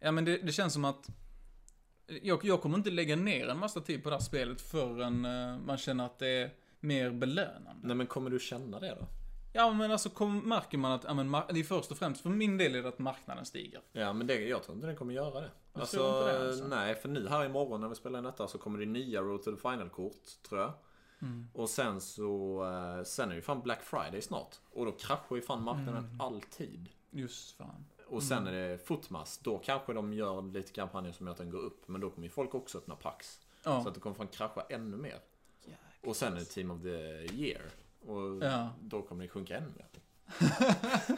[0.00, 1.08] Ja men det, det känns som att
[2.22, 5.58] jag, jag kommer inte lägga ner en massa tid på det här spelet förrän eh,
[5.58, 7.80] man känner att det är mer belönande.
[7.82, 9.06] Nej men kommer du känna det då?
[9.52, 12.30] Ja men alltså kom, märker man att, ja men det är först och främst, för
[12.30, 13.80] min del är det att marknaden stiger.
[13.92, 15.50] Ja men det, jag tror inte den kommer göra det.
[15.74, 16.66] Du Alltså, det, alltså?
[16.66, 19.42] nej för nu här imorgon när vi spelar in detta så kommer det nya Road
[19.42, 20.72] to the Final-kort, tror jag.
[21.22, 21.48] Mm.
[21.54, 24.56] Och sen så, eh, sen är ju fan Black Friday snart.
[24.70, 26.20] Och då kraschar ju fan marknaden Mm.
[26.20, 26.88] alltid.
[27.10, 27.84] Just fan.
[28.06, 31.50] Och sen är det Footmas, då kanske de gör lite kampanjer som gör att den
[31.50, 31.88] går upp.
[31.88, 33.40] Men då kommer ju folk också öppna packs.
[33.64, 33.82] Ja.
[33.82, 35.18] Så att det kommer fan krascha ännu mer.
[36.08, 36.88] Och sen är det Team of the
[37.34, 37.62] Year.
[38.06, 38.68] Och Ja.
[38.80, 39.86] då kommer det sjunka ännu mer.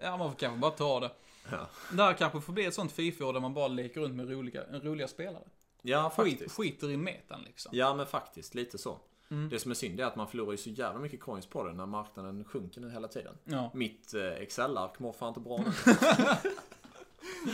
[0.00, 1.10] Ja man får kanske bara ta det.
[1.50, 4.30] Ja, Det här kanske får bli ett sånt FIFA där man bara leker runt med
[4.30, 5.44] roliga, roliga spelare.
[5.82, 6.56] ja Skit, faktiskt.
[6.56, 7.70] skiter i metan liksom.
[7.74, 8.98] Ja men faktiskt, lite så.
[9.30, 9.48] Mm.
[9.48, 11.72] Det som är synd är att man förlorar ju så jävla mycket coins på det
[11.72, 13.34] när marknaden sjunker nu hela tiden.
[13.44, 13.70] Ja.
[13.74, 15.64] Mitt eh, Excel-ark mår fan inte bra nu.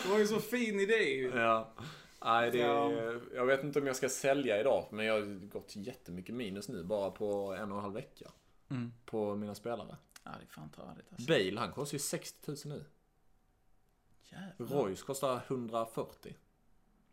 [0.05, 1.31] Det var ju så fin idé ju.
[1.35, 1.69] ja.
[2.25, 4.89] Nej, det är, jag vet inte om jag ska sälja idag.
[4.91, 8.31] Men jag har gått jättemycket minus nu bara på en och en halv vecka.
[8.71, 8.93] Mm.
[9.05, 9.97] På mina spelare.
[10.25, 11.27] Ja det är fan alltså.
[11.29, 12.85] Bale, han kostar ju 60 000 nu.
[14.25, 14.67] Jävlar.
[14.67, 16.37] Royce kostar 140.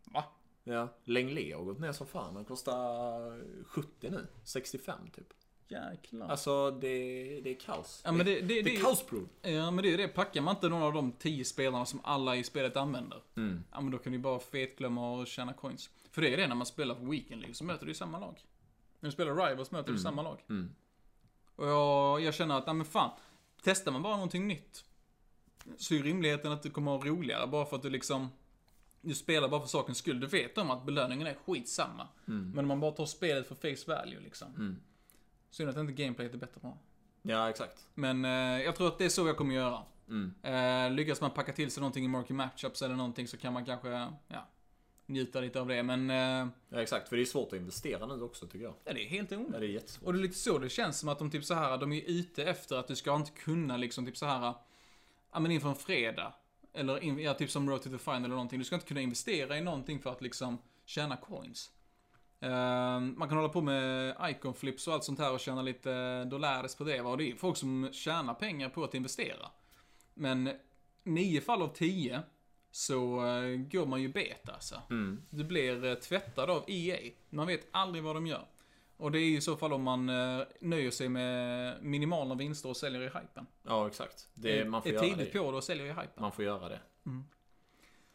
[0.04, 0.24] Va?
[0.64, 0.88] Ja.
[1.04, 2.36] Lenglet har gått ner som fan.
[2.36, 4.26] Han kostar 70 nu.
[4.44, 5.32] 65 typ.
[5.68, 6.28] Jäklar.
[6.28, 6.88] Alltså det,
[7.40, 8.02] det är kaos.
[8.04, 9.28] Ja, men det- det- det det- är kaosprov.
[9.42, 10.08] Ja, men det är ju det.
[10.08, 13.64] Packar man inte någon av de tio spelarna som alla i spelet använder, Mm.
[13.72, 15.90] ja men då kan du bara fetglömma och tjäna coins.
[16.10, 18.18] För det är det när man spelar på Weekend League, så möter du ju samma
[18.18, 18.44] lag.
[19.00, 20.44] När du spelar Rivals möter du samma lag.
[20.48, 20.70] Mm.
[21.56, 23.10] Och jag, jag känner att, nej men fan,
[23.62, 24.84] testar man bara någonting nytt,
[25.76, 28.28] så är rimligheten att du kommer ha roligare bara för att du liksom,
[29.00, 30.20] du spelar bara för sakens skull.
[30.20, 32.08] Du vet om att belöningen är skitsamma.
[32.24, 34.48] Men om man bara tar spelet för face value liksom.
[34.54, 34.76] Mm.
[35.56, 36.78] Synd att inte gameplayet är bättre på.
[37.22, 37.86] Ja, exakt.
[37.94, 38.30] Men eh,
[38.64, 39.82] jag tror att det är så jag kommer göra.
[40.08, 40.34] Mm.
[40.42, 43.64] Eh, lyckas man packa till sig någonting i market matchups eller någonting så kan man
[43.64, 43.88] kanske,
[44.28, 44.48] ja,
[45.06, 45.82] njuta lite av det.
[45.82, 47.08] Men, eh, Ja, exakt.
[47.08, 48.74] För det är svårt att investera nu också, tycker jag.
[48.84, 49.60] ja, det är helt Ja, onödigt.
[49.60, 50.06] det är jättesvårt.
[50.06, 52.02] Och det är lite så det känns som att de typ så här, de är
[52.06, 54.54] ute efter att du ska inte kunna liksom typ så här,
[55.32, 56.34] ja men inför en fredag.
[56.72, 58.58] Eller in, ja, typ som Road to the Final eller någonting.
[58.58, 61.70] Du ska inte kunna investera i någonting för att liksom tjäna coins.
[62.40, 66.24] Eh, man kan hålla på med icon flips och allt sånt här och tjäna lite
[66.24, 67.00] dollares på det.
[67.00, 69.50] Och det är folk som tjänar pengar på att investera.
[70.14, 70.50] Men
[71.04, 72.22] nio fall av tio
[72.70, 74.82] så eh, går man ju bet alltså.
[74.90, 75.22] Mm.
[75.30, 77.12] Du blir eh, tvättad av EA.
[77.30, 78.46] Man vet aldrig vad de gör.
[78.96, 82.68] Och det är ju i så fall om man eh, nöjer sig med minimala vinster
[82.68, 83.46] och säljer i hypen.
[83.62, 84.28] Ja, exakt.
[84.34, 85.38] Det, man får är göra tidigt det.
[85.38, 86.10] på det och säljer i hypen.
[86.16, 86.80] Man får göra det.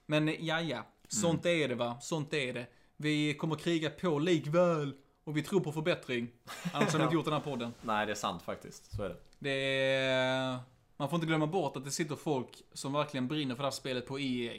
[0.05, 0.85] Men eh, ja, ja.
[1.07, 1.97] Sånt är det va.
[2.01, 2.67] Sånt är det.
[3.01, 4.93] Vi kommer kriga på likväl.
[5.23, 6.31] Och vi tror på förbättring.
[6.73, 7.73] Annars hade vi inte gjort den här podden.
[7.81, 8.95] Nej, det är sant faktiskt.
[8.95, 9.15] Så är det.
[9.39, 10.59] Det är...
[10.97, 13.71] Man får inte glömma bort att det sitter folk som verkligen brinner för det här
[13.71, 14.53] spelet på EA.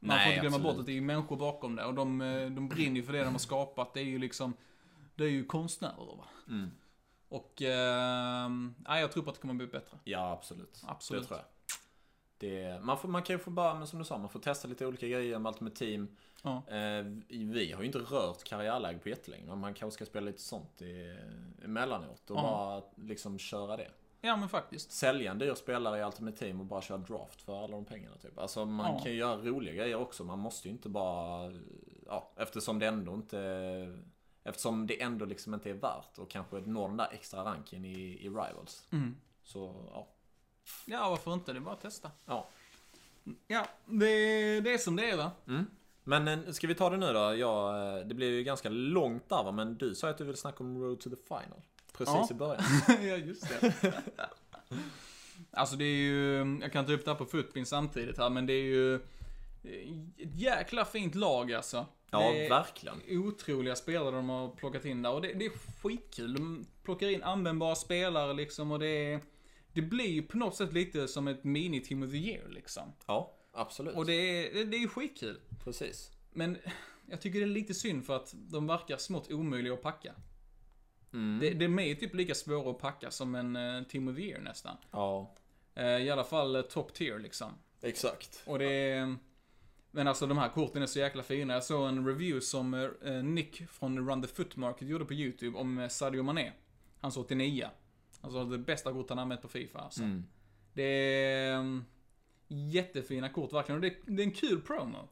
[0.00, 0.76] Man Nej, får inte glömma absolut.
[0.76, 1.84] bort att det är människor bakom det.
[1.84, 3.94] Och de, eh, de brinner ju för det de har skapat.
[3.94, 4.54] Det är ju liksom...
[5.14, 6.24] Det är ju konstnärer va.
[6.48, 6.70] Mm.
[7.28, 7.62] Och...
[7.62, 9.98] Eh, jag tror på att det kommer bli bättre.
[10.04, 10.82] Ja, absolut.
[10.86, 11.22] Absolut.
[11.22, 11.55] Det tror jag.
[12.38, 14.68] Det, man, får, man kan ju få bara, men som du sa, man får testa
[14.68, 16.08] lite olika grejer med Ultimate Team.
[16.42, 16.62] Ja.
[16.68, 20.82] Eh, vi har ju inte rört karriärläge på jättelänge, man kanske ska spela lite sånt
[20.82, 21.16] i,
[21.64, 22.42] emellanåt och Ja.
[22.42, 23.88] bara liksom köra det.
[24.20, 24.92] Ja, men faktiskt.
[24.92, 28.16] Sälja en dyr spelare i Ultimate Team och bara köra draft för alla de pengarna
[28.16, 28.38] typ.
[28.38, 28.98] Alltså man Ja.
[29.02, 30.24] kan ju göra roliga grejer också.
[30.24, 31.52] Man måste ju inte bara...
[32.06, 33.38] Ja, eftersom det ändå inte...
[34.44, 37.98] Eftersom det ändå liksom inte är värt och kanske nå den där extra ranken i,
[38.20, 38.86] i Rivals.
[38.92, 39.16] Mm.
[39.42, 40.08] Så, ja.
[40.84, 41.52] Ja, varför inte?
[41.52, 42.10] Det är bara att testa.
[42.26, 42.48] ja.
[43.46, 44.06] Ja, det,
[44.60, 45.30] det är som det är va?
[45.48, 45.66] Mm.
[46.04, 47.34] Men eh, ska vi ta det nu då?
[47.36, 50.36] Ja, eh, det blev ju ganska långt där va, men du sa att du ville
[50.36, 51.62] snacka om Road to the Final.
[51.92, 52.28] Precis Ja.
[52.30, 52.62] i början.
[52.88, 53.74] ja, just det.
[55.50, 58.46] alltså det är ju, jag kan ta upp det här på footpin samtidigt här, men
[58.46, 59.00] det är ju ett
[60.34, 61.86] jäkla fint lag alltså.
[62.10, 63.00] Ja, det är verkligen.
[63.08, 65.52] otroliga spelare de har plockat in där och det, det är
[65.82, 66.34] skitkul.
[66.34, 69.20] De plockar in användbara spelare liksom och det är,
[69.76, 72.92] det blir ju på något sätt lite som ett mini-team of the year liksom.
[73.06, 73.96] Ja, absolut.
[73.96, 75.40] Och det är, det, är ju skitkul.
[75.64, 76.10] Precis.
[76.32, 76.58] Men
[77.10, 80.14] jag tycker det är lite synd för att de verkar smått omöjliga att packa.
[81.12, 81.38] Mm.
[81.40, 84.22] Det, det är med typ lika svåra att packa som en uh, Team of the
[84.22, 84.76] Year nästan.
[84.90, 85.34] Ja,
[85.76, 87.52] Eh, I alla fall uh, top tier liksom.
[87.82, 88.42] exakt.
[88.46, 89.16] Och det är...
[89.90, 91.54] Men alltså de här korten är så jäkla fina.
[91.54, 95.58] Jag såg en review som eh, Nick från Run the Foot Market gjorde på YouTube
[95.58, 96.52] om eh, Sadio Mané.
[97.00, 97.68] Hans 89.
[98.26, 100.02] Alltså det bästa kort han använt på Fifa alltså.
[100.02, 100.24] Mm.
[100.72, 101.84] Det är um,
[102.48, 103.76] jättefina kort verkligen.
[103.76, 105.08] Och det, det är en kul promo.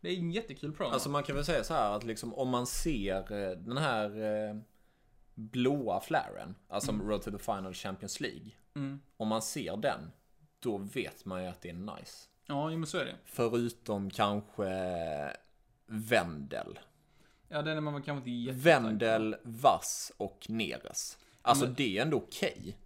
[0.00, 0.90] Det är en jättekul promo.
[0.90, 4.22] Alltså man kan väl säga så här att liksom om man ser eh, den här
[4.22, 4.56] eh,
[5.34, 8.50] blåa flaren, alltså Road to the Final Champions League.
[8.74, 9.00] mm.
[9.16, 10.10] Om man ser den,
[10.58, 12.28] då vet man ju att det är nice.
[12.46, 13.16] Ja, men så är det.
[13.24, 14.66] Förutom kanske
[15.86, 16.78] Vendel.
[17.48, 18.58] Ja, den är man kanske inte jätte...
[18.58, 21.18] Vendel, Vass och Neres.
[21.50, 22.76] Alltså Men- det är ändå okej.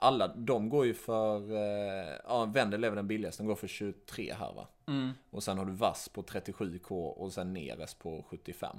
[0.00, 3.66] Alla, de går ju för, eh, ja Vendel är väl den billigaste, den går för
[3.68, 4.68] 23 här va.
[4.86, 5.10] Mm.
[5.30, 8.76] Och sen har du Vass på 37k och sen Neres på 75.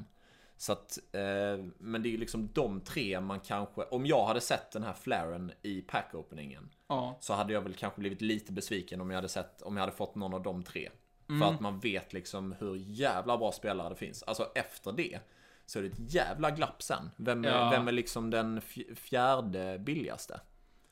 [0.57, 4.41] Så att, eh, men det är ju liksom de tre man kanske, om jag hade
[4.41, 7.17] sett den här flaren i pack-openingen Ja.
[7.19, 9.95] så hade jag väl kanske blivit lite besviken om jag hade sett, om jag hade
[9.97, 10.89] fått någon av de tre.
[11.29, 11.41] Mm.
[11.41, 14.23] För att man vet liksom hur jävla bra spelare det finns.
[14.23, 15.19] Alltså efter det
[15.65, 17.11] så är det ett jävla glapp sen.
[17.17, 17.69] Vem är, Ja.
[17.69, 20.39] vem är liksom den fj- fjärde billigaste?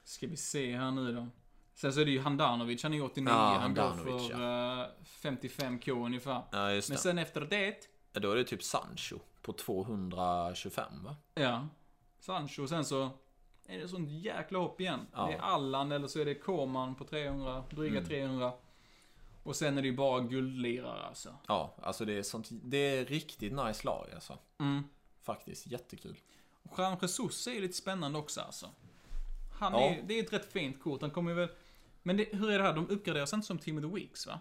[0.04, 1.28] Ska vi se här nu då.
[1.76, 3.34] Sen så är det ju Handanovic, han är ju 89.
[3.34, 4.32] Ja, han går för
[4.82, 4.86] eh,
[5.22, 6.42] 55k ungefär.
[6.52, 7.76] Ja, Men sen efter det,
[8.12, 11.16] Då är det typ Sancho på 225 va?
[11.36, 11.68] ja.
[12.20, 13.10] Sancho, sen så
[13.68, 15.00] är det sånt jäkla hopp igen.
[15.14, 15.28] Ja.
[15.28, 18.06] Det är Allan eller så är det Koman på 300, dryga Mm.
[18.06, 18.52] 300.
[19.44, 21.36] Och sen är det ju bara guldlirare alltså.
[21.48, 24.38] Ja, alltså det är sånt, det är riktigt nice lag alltså.
[24.60, 24.84] Mm.
[25.22, 26.20] Faktiskt jättekul.
[26.64, 28.70] Och Jean Jesus är ju lite spännande också alltså.
[29.60, 29.80] Han Ja.
[29.82, 31.50] är, det är ett rätt fint kort, han kommer ju väl...
[32.04, 34.40] Men det, hur är det här, de uppgraderas inte som Team of the Weeks va?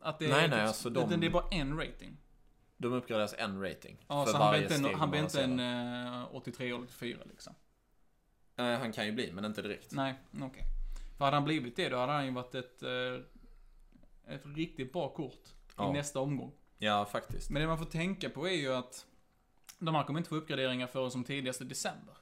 [0.00, 2.16] Att det är Nej, nej, typ- alltså de- det är bara en rating.
[2.76, 4.04] De uppgraderas en rating.
[4.08, 6.22] Ja, för så han blir varje inte en, steg han blir inte en avancerar.
[6.22, 7.54] eh, 83 eller 84 liksom.
[8.56, 9.92] Eh, han kan ju bli, men inte direkt.
[9.92, 10.62] Nej, okej.
[11.18, 12.88] För hade han blivit det, då hade han ju varit ett, eh,
[14.34, 15.90] ett riktigt bra kort Ja.
[15.90, 16.52] i nästa omgång.
[16.78, 17.50] Ja, faktiskt.
[17.50, 19.06] Men det man får tänka på är ju att
[19.78, 22.14] de här kommer inte få uppgraderingar förrän som tidigast i december.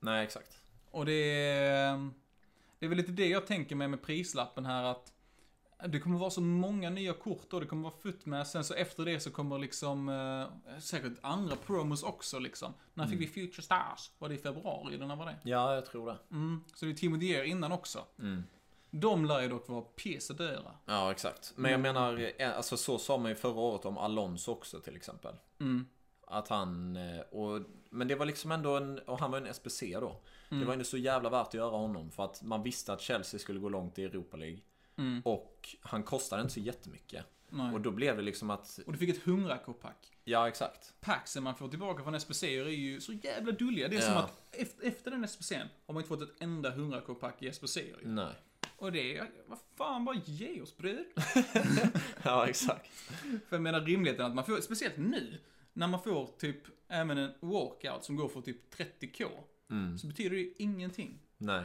[0.00, 0.60] Nej, exakt.
[0.90, 2.10] Och det är,
[2.78, 5.12] det är väl lite det jag tänker mig med prislappen här att
[5.88, 8.46] det kommer vara så många nya kort och det kommer vara fullt med.
[8.46, 12.74] Sen så efter det så kommer liksom eh, säkert andra promos också liksom.
[12.94, 14.10] När fick vi Future Stars?
[14.18, 15.36] Var det i februari eller när var det?
[15.42, 16.18] Ja, jag tror det.
[16.30, 16.64] Mm.
[16.74, 18.04] Så det är Team of the Year innan också.
[18.18, 18.42] Mm.
[18.90, 20.74] De lär ju dock vara pissdyra.
[20.86, 21.52] Ja, exakt.
[21.56, 24.96] Men jag menar, eh, alltså så sa man ju förra året om Alonso också till
[24.96, 25.34] exempel.
[25.60, 25.86] Mm.
[26.28, 29.80] Att han, eh, och, men det var liksom ändå en, och han var en SBC
[30.00, 30.20] då.
[30.48, 30.66] Det Mm.
[30.66, 33.60] var ändå så jävla värt att göra honom för att man visste att Chelsea skulle
[33.60, 34.58] gå långt i Europa League.
[34.96, 35.22] Mm.
[35.24, 37.24] Och han kostade inte så jättemycket.
[37.48, 37.74] Nej.
[37.74, 40.94] Och då blev det liksom att, Och du fick ett 100 pack ja exakt.
[41.00, 43.88] Packsen man får tillbaka från SPC är ju så jävla dulliga.
[43.88, 44.18] Det är som Ja.
[44.18, 45.54] att efter, efter den SPCn
[45.86, 47.94] har man inte fått ett enda 100 pack i SPC ju.
[48.02, 48.32] Nej.
[48.76, 51.04] Och det är, vad fan, bara ge oss bröd.
[52.22, 52.86] Ja, exakt.
[53.48, 55.38] För jag menar rimligheten att man får, speciellt nu,
[55.72, 56.56] när man får typ
[56.88, 59.28] även en walkout som går för typ 30k.
[59.70, 59.98] Mm.
[59.98, 61.18] Så betyder det ju ingenting.
[61.38, 61.64] Nej.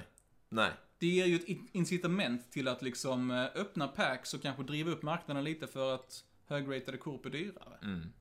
[0.49, 0.71] Nej.
[0.97, 4.91] Det ger ju ett in- incitament till att liksom eh, öppna packs och kanske driva
[4.91, 7.77] upp marknaden lite för att högratade kort är dyrare.
[7.83, 8.13] Mm.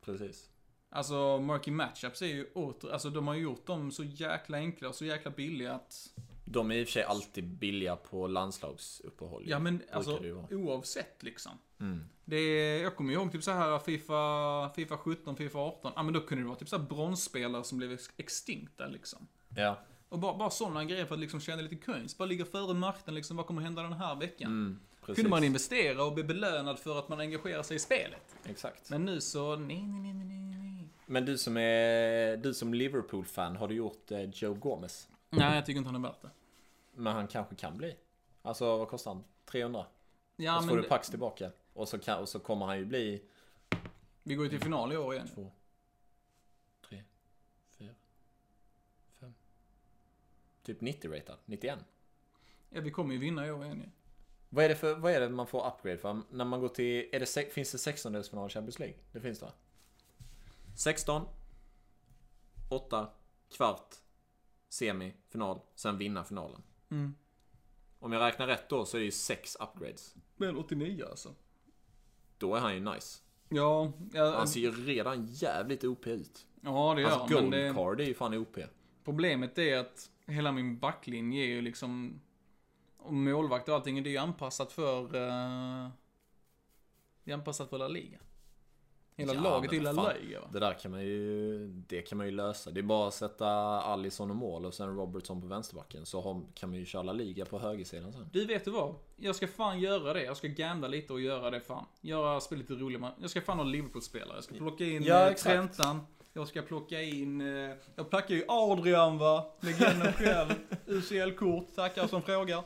[0.00, 0.50] Precis.
[0.88, 4.88] Alltså, Marky Matchups är ju åter, alltså de har ju gjort dem så jäkla enkla
[4.88, 6.14] och så jäkla billiga att,
[6.54, 9.42] De är i och för sig alltid billiga på landslagsuppehåll.
[9.46, 11.52] ja men alltså oavsett liksom.
[11.80, 12.04] Mm.
[12.24, 16.12] Det är, jag kommer ihåg typ så här Fifa, Fifa 17, Fifa 18, ja men
[16.14, 19.26] då kunde det vara typ så här bronsspelare som blev ex- extinkta liksom.
[19.56, 19.78] Ja.
[20.08, 23.14] Och bara, bara sådana grejer för att liksom tjäna lite coins, bara ligga före marknaden
[23.14, 24.50] liksom, vad kommer hända den här veckan?
[24.50, 24.80] Mm.
[25.00, 25.16] Precis.
[25.16, 28.36] Kunde man investera och bli belönad för att man engagerar sig i spelet.
[28.44, 28.90] Exakt.
[28.90, 30.88] Men nu så, nej, nej, nej, nej, nej, nej.
[31.06, 35.08] Men du som är, du som Liverpool-fan, har du gjort eh, Joe Gomez?
[35.30, 36.30] Nej, jag tycker inte han är värt det.
[36.94, 37.96] Men han kanske kan bli.
[38.42, 39.24] Alltså vad kostar han?
[39.44, 39.86] 300?
[40.36, 41.50] Ja, och så får du det- Pax tillbaka.
[41.72, 43.24] Och så, kan, och så kommer han ju bli
[44.22, 45.28] vi går ju till final i år igen.
[45.34, 45.52] två,
[46.88, 47.02] tre,
[47.68, 47.94] fyra,
[49.20, 49.34] fem.
[50.62, 51.38] Typ 90-ratad.
[51.44, 51.78] 91.
[52.70, 53.90] Ja, vi kommer ju vinna i år igen ju.
[54.48, 56.22] Vad är, det för, vad är det man får upgrade för?
[56.30, 58.96] När man går till, är det, finns det 16-delsfinal i Champions League?
[59.12, 59.52] Det finns det va?
[60.76, 61.26] 16,
[62.70, 63.10] 8,
[63.50, 63.94] kvart,
[64.68, 66.62] semi, final, sen vinna finalen.
[66.90, 67.14] Mm.
[67.98, 70.14] Om jag räknar rätt då så är det ju 6 upgrades.
[70.36, 71.34] Men 89 alltså.
[72.38, 73.20] Då är han ju nice.
[73.48, 76.46] Ja, ja, Han ser ju redan jävligt OP ut.
[76.60, 77.32] ja det gör Hans han.
[77.32, 78.58] Men gold det, card är ju fan OP.
[79.04, 82.20] problemet är att hela min backlinje är ju liksom...
[82.96, 85.04] Och målvakt och allting, det är ju anpassat för...
[85.04, 85.88] Uh,
[87.24, 88.18] det är anpassat för La Liga.
[89.16, 90.14] Hela Ja, laget är men La vad fan.
[90.22, 90.48] Liga va?
[90.52, 92.70] Det där kan man ju, det kan man ju lösa.
[92.70, 93.48] Det är bara att sätta
[93.82, 96.06] Alisson i mål och sen Robertson på vänsterbacken.
[96.06, 98.28] Så har, kan man ju köra Liga på högersidan sen.
[98.32, 98.94] Du vet du vad?
[99.16, 100.22] Jag ska fan göra det.
[100.24, 101.84] Jag ska gambla lite och göra det fan.
[102.00, 103.12] Göra spelet lite roligare.
[103.20, 104.36] Jag ska fan ha Liverpool-spelare.
[104.36, 105.54] Jag ska plocka in Ja, ja, exakt.
[105.54, 106.00] Trentan.
[106.32, 107.40] Jag ska plocka in...
[107.40, 109.44] Eh, jag plackar ju Adrian va?
[109.60, 110.50] Legenden själv.
[110.86, 111.74] UCL-kort.
[111.74, 112.62] Tackar som frågar.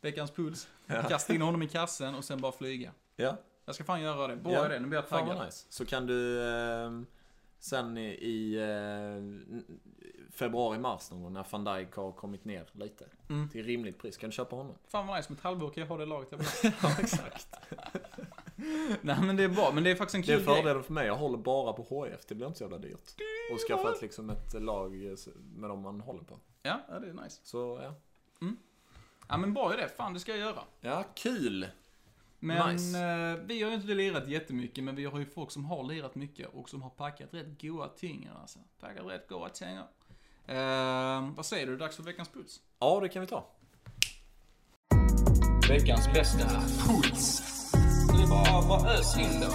[0.00, 0.68] Veckans puls.
[1.08, 2.92] Kasta in honom i kassen och sen bara flyga.
[3.16, 3.36] Ja,
[3.68, 4.36] Jag ska fan göra det.
[4.36, 4.78] Bra Ja, idé.
[4.80, 5.44] Nu blir jag taggad.
[5.44, 5.66] nice.
[5.68, 7.06] Så kan du ehm,
[7.58, 9.48] sen i, i eh,
[10.30, 13.04] februari-mars någon gång när van Dijk har kommit ner lite.
[13.28, 13.48] Mm.
[13.48, 14.16] Till rimligt pris.
[14.16, 14.74] Kan du köpa honom?
[14.86, 15.28] Fan vad nice.
[15.28, 16.46] Om ett halvår kan jag ha det laget jag vill
[16.82, 17.48] ja, exakt.
[19.02, 19.70] Nej men det är bra.
[19.74, 21.06] Men det är faktiskt en Det är kul fördelen för mig.
[21.06, 22.26] Jag håller bara på HF.
[22.28, 23.14] Det blir inte så jävla dyrt.
[23.52, 25.16] Och skaffa ett, liksom ett lag eh,
[25.56, 26.38] med dem man håller på.
[26.62, 27.40] Ja, ja, det är nice.
[27.42, 27.94] Så ja.
[29.28, 29.88] Ja men bra idé.
[29.96, 30.62] Fan det ska jag göra.
[30.80, 31.66] Ja, kul!
[32.40, 32.98] Men Nice.
[32.98, 36.14] eh, vi har ju inte lirat jättemycket, men vi har ju folk som har lirat
[36.14, 38.58] mycket och som har packat rätt goa tynger alltså.
[38.80, 39.84] Packat rätt goa tynger.
[40.46, 42.60] Eh, vad säger du, dags för veckans puls?
[42.78, 43.46] Ja, det kan vi ta.
[45.68, 46.48] Veckans bästa
[46.86, 47.42] puls.
[48.12, 49.52] Det är bara, bara ös in då.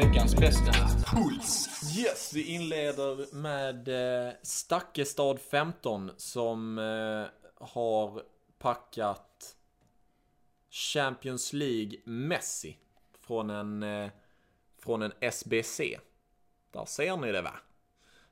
[0.00, 0.72] Veckans bästa
[1.06, 1.68] puls.
[1.98, 3.88] Yes, vi inleder med
[4.28, 7.24] eh, Stakkestad 15 som eh,
[7.66, 8.22] har
[8.58, 9.56] packat
[10.74, 12.78] Champions League Messi
[13.20, 14.10] från en, eh,
[14.78, 15.98] från en SBC.
[16.70, 17.54] Där ser ni det va?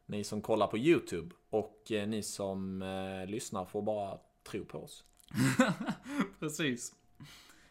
[0.06, 4.78] Ni som kollar på YouTube och eh, ni som eh, lyssnar får bara tro på
[4.78, 5.04] oss.
[6.40, 6.94] Precis.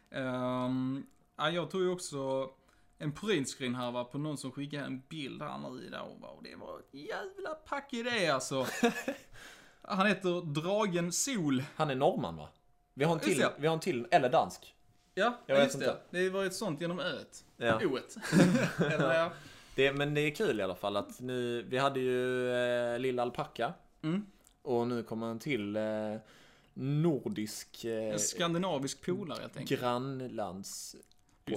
[0.10, 2.52] Um, ja, jag tog ju också
[2.98, 6.08] en printscreen här va, på någon som skickade en bild här nu idag.
[6.22, 8.68] Och det var ett jävla pack i det alltså.
[9.82, 11.64] Han heter Dragen Sol.
[11.76, 12.50] Han är norrman va?
[12.94, 13.54] Vi har en till, det.
[13.60, 14.76] vi har en till eller dansk.
[15.14, 15.98] Ja, Jag vet just inte.
[16.12, 16.20] det.
[16.24, 17.46] Det var ett sånt genom öet.
[17.58, 17.80] Ja.
[17.86, 18.16] Oet.
[18.80, 19.32] Eller ja.
[19.76, 23.22] Det, men det är kul i alla fall att nu, vi hade ju eh, Lilla
[23.22, 23.74] Alpacka.
[24.04, 24.26] Mm.
[24.62, 25.84] Och nu kommer en till eh,
[26.74, 29.82] nordisk eh, En skandinavisk polare helt enkelt.
[29.82, 30.96] grannlands.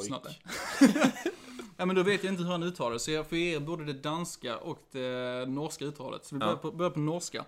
[1.77, 3.61] Ja men då vet jag inte hur han uttalar det, så jag får ge er
[3.61, 6.25] både det danska och det norska uttalet.
[6.25, 6.59] Så vi börjar, Ja.
[6.59, 7.45] på, börjar på norska.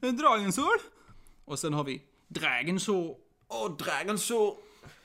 [0.00, 0.72] Dragensår.
[1.44, 3.16] Och sen har vi Dragensår.
[3.48, 4.56] Åh, Dragon så!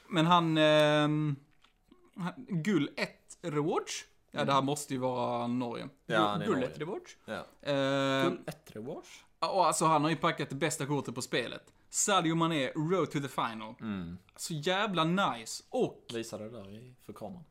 [0.07, 0.57] Men han...
[0.57, 4.05] han Gull ett Rewards.
[4.31, 5.89] Ja, det här måste ju vara Norge.
[6.05, 7.17] Ja, Gull ett Rewards.
[7.25, 7.45] Ja.
[7.61, 9.23] Eh, Gull Ettrewars?
[9.39, 11.73] och alltså han har ju packat det bästa kortet på spelet.
[11.89, 13.75] Sadio Mané, Road to the Final.
[13.81, 14.17] Mm.
[14.35, 15.63] Så jävla nice.
[15.69, 17.43] Och, Visa det där för kameran.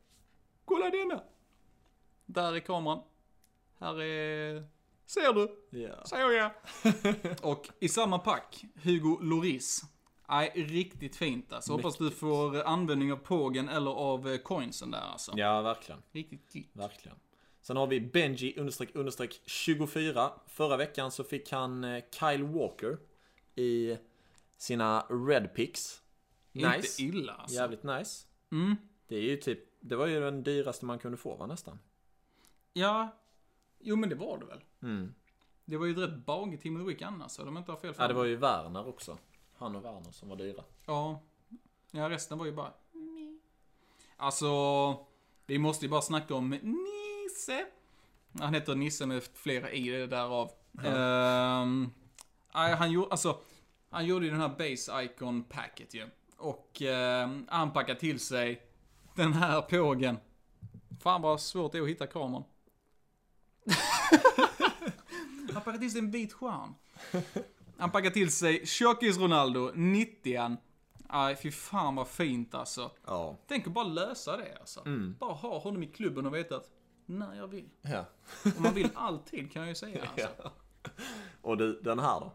[0.65, 1.23] kolla denna!
[2.27, 3.03] Där är kameran.
[3.79, 4.67] Här är...
[5.07, 5.79] Ser du?
[5.81, 6.05] Ja.
[6.05, 6.51] Säger jag.
[7.53, 9.83] och i samma pack, Hugo Lloris.
[10.29, 11.73] Nej, riktigt fint alltså.
[11.73, 15.33] Hoppas du får användning av pågen eller av eh, coinsen där alltså.
[15.37, 16.03] Ja, verkligen.
[16.13, 16.67] Riktigt gött.
[16.73, 17.17] Verkligen.
[17.63, 20.33] Sen har vi Benji understreck understreck 24.
[20.47, 22.99] Förra veckan så fick han eh, Kyle Walker
[23.55, 23.97] i
[24.57, 26.03] sina Red Picks.
[26.53, 26.77] Nice.
[26.77, 27.57] Inte illa alltså.
[27.57, 28.27] Jävligt nice.
[28.53, 28.77] Mm.
[29.07, 31.79] Det är ju typ, det var ju den dyraste man kunde få va nästan.
[32.73, 33.19] Ja.
[33.81, 34.61] Jo men det var det väl.
[34.83, 35.15] Mm.
[35.65, 38.15] Det var ju ett rätt bagigt Week annars, om jag inte har fel Ja, det
[38.15, 39.19] var ju Werner också.
[39.63, 40.65] Han och Werner som var dyra.
[40.87, 41.21] Ja.
[41.91, 42.73] Ja, resten var ju bara...
[44.17, 44.47] Alltså,
[45.47, 47.67] vi måste ju bara snacka om Nisse.
[48.39, 50.51] Han heter Nisse med flera i det därav.
[50.85, 51.91] Ehm,
[52.55, 53.41] nej, han gjorde, alltså,
[53.91, 56.09] han gjorde ju den här Base Icon Packet ju.
[56.37, 58.63] Och ehm, han packade till sig
[59.15, 60.17] den här pågen.
[61.01, 62.45] Fan vad svårt det är att hitta kameran.
[65.53, 66.75] han packade till sig en vit stjärn.
[67.79, 70.57] Han packar till sig Tjockis Ronaldo, 90
[71.09, 72.91] Aj, fy fan vad fint alltså.
[73.07, 73.37] Ja.
[73.47, 74.81] Tänk att bara lösa det alltså.
[74.81, 75.17] Mm.
[75.21, 76.71] Bara ha honom i klubben och veta att,
[77.07, 77.69] när jag vill.
[77.83, 78.05] Ja.
[78.57, 80.29] Och man vill alltid kan jag ju säga alltså.
[80.43, 80.51] ja.
[81.43, 82.33] Och du, den här då?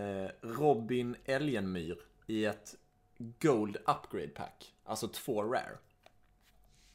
[0.00, 2.74] Eh, Robin Elgenmyr i ett
[3.18, 4.74] Gold Upgrade Pack.
[4.84, 5.78] Alltså två rare.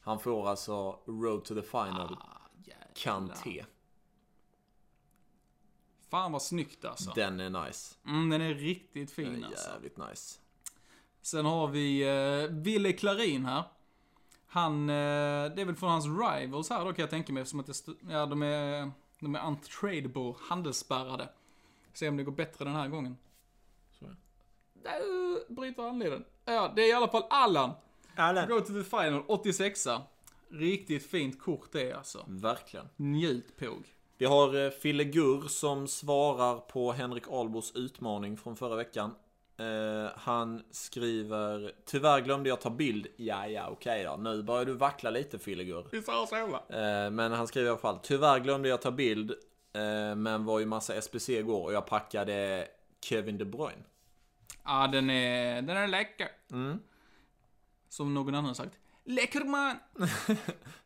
[0.00, 2.36] Han får alltså Road to the Final Ah.
[2.94, 3.64] Kanté.
[6.10, 7.12] Fan vad snyggt alltså.
[7.14, 7.94] Den är nice.
[8.06, 9.70] Mm, den är riktigt Den fin är alltså.
[9.70, 10.38] jävligt nice.
[11.22, 13.64] Sen har vi uh, Ville Klarin här.
[14.46, 14.94] Han, eh,
[15.54, 17.92] det är väl från hans rivals här då kan jag tänka mig eftersom att det,
[18.08, 21.28] ja de är, de är untradable, handelsspärrade.
[21.92, 23.16] Se om det går bättre den här gången.
[23.98, 24.04] Så.
[24.04, 24.12] Uh,
[25.48, 26.24] bryter handleden.
[26.44, 27.70] Ja, det är i alla fall Allan.
[28.48, 29.88] Go to the final, 86
[30.48, 32.24] Riktigt fint kort det alltså.
[32.28, 32.88] Verkligen.
[32.96, 33.94] Njut påg.
[34.20, 39.14] Vi har eh, Fille Gur som svarar på Henrik Albos utmaning från förra veckan.
[39.56, 43.06] Eh, han skriver Tyvärr glömde jag ta bild.
[43.16, 44.16] Ja, ja, okej då.
[44.16, 45.86] Nu börjar du vackla lite Fille Gur.
[45.92, 46.62] Vi sa så va?
[46.68, 49.30] Eh, men han skriver i alla fall Tyvärr glömde jag ta bild.
[49.72, 52.68] Eh, men var ju massa SPC igår och jag packade
[53.04, 53.82] Kevin De Bruyne.
[54.64, 56.28] Ja, den är, den är läcker.
[56.50, 56.78] Mm.
[57.88, 58.78] Som någon annan sagt.
[59.04, 59.76] Läcker man!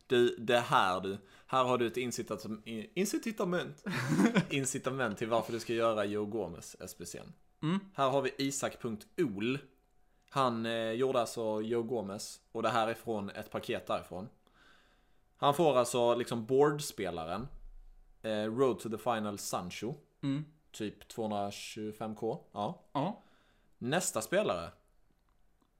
[0.07, 1.17] Du, det här du.
[1.47, 2.61] Här har du ett incitament,
[2.93, 3.83] incitament,
[4.49, 7.33] incitament till varför du ska göra Joe Gomez SPCn.
[7.61, 7.79] Mm.
[7.93, 9.59] Här har vi Isak.ol.
[10.29, 14.29] Han eh, gjorde alltså Joe Gomez och det här är från ett paket därifrån.
[15.37, 17.47] Han får alltså liksom boardspelaren.
[18.21, 19.93] Eh, Road to the Final Sancho.
[20.23, 20.45] Mm.
[20.71, 22.39] Typ 225k.
[22.51, 22.83] Ja.
[22.93, 23.23] Ja.
[23.77, 24.71] Nästa spelare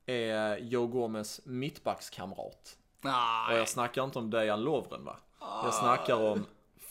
[0.05, 2.77] är Joe Gomez mittbackskamrat.
[2.99, 3.57] Och Nej.
[3.57, 5.17] jag snackar inte om Dejan Lovren va?
[5.39, 6.45] Jag snackar om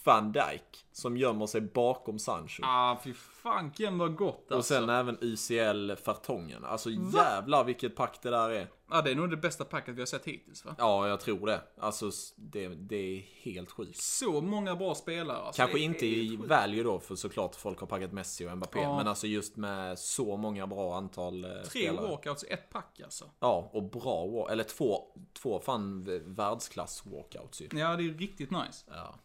[0.05, 2.63] van Dijk som gömmer sig bakom Sancho.
[2.65, 4.55] Ah, fy fanken vad gott alltså.
[4.57, 6.65] Och sen även UCL Fertongen.
[6.65, 8.67] Alltså jävlar vilket pack det där är.
[8.89, 10.75] Ja, det är nog det bästa packet vi har sett hittills va?
[10.77, 11.61] Ja, jag tror det.
[11.79, 13.97] Alltså det, det är helt sjukt.
[13.97, 15.61] Så många bra spelare alltså.
[15.61, 18.79] Kanske inte i value då, för såklart folk har packat Messi och Mbappé.
[18.81, 18.97] Ja.
[18.97, 22.07] Men alltså just med så många bra antal eh, Tre spelare.
[22.07, 23.25] walkouts i ett pack alltså.
[23.39, 24.51] Ja, och bra walk.
[24.51, 25.03] Eller två,
[25.33, 26.03] två fan
[26.35, 27.69] världsklass walkouts ju.
[27.71, 28.85] Ja, det är riktigt nice.
[28.87, 29.15] Ja.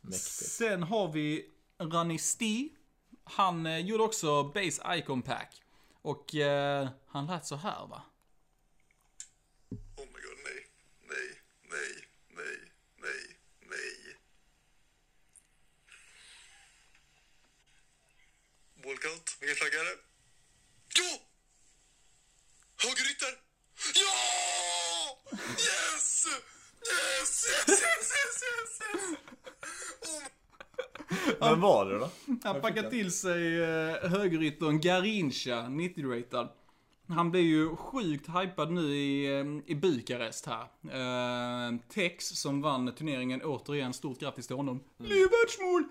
[0.00, 0.50] Mäktigt.
[0.50, 2.68] Sen har vi Ranisti.
[3.24, 5.62] Han eh, gjorde också Base Icon Pack.
[6.02, 8.02] Och eh, han lät så här va?
[9.70, 10.66] Oh my god, nej,
[11.08, 14.16] nej, nej, nej, nej, nej.
[18.84, 19.98] Walkout, vilken flagga är det?
[20.96, 21.18] Ja!
[22.76, 23.40] Högerytter!
[23.94, 25.18] Ja!
[25.50, 26.26] Yes!
[26.80, 29.18] Yes, yes, yes, yes, yes, yes!
[31.40, 32.10] Oh Vem var det då?
[32.44, 36.48] Han packar till sig eh, högeryttern Garincha, 90-ratad.
[37.08, 40.62] Han blir ju sjukt hypad nu i, eh, i Bukarest här.
[41.70, 44.80] Eh, Tex som vann turneringen, återigen stort grattis till honom.
[45.00, 45.10] Mm.
[45.12, 45.84] Liverpool!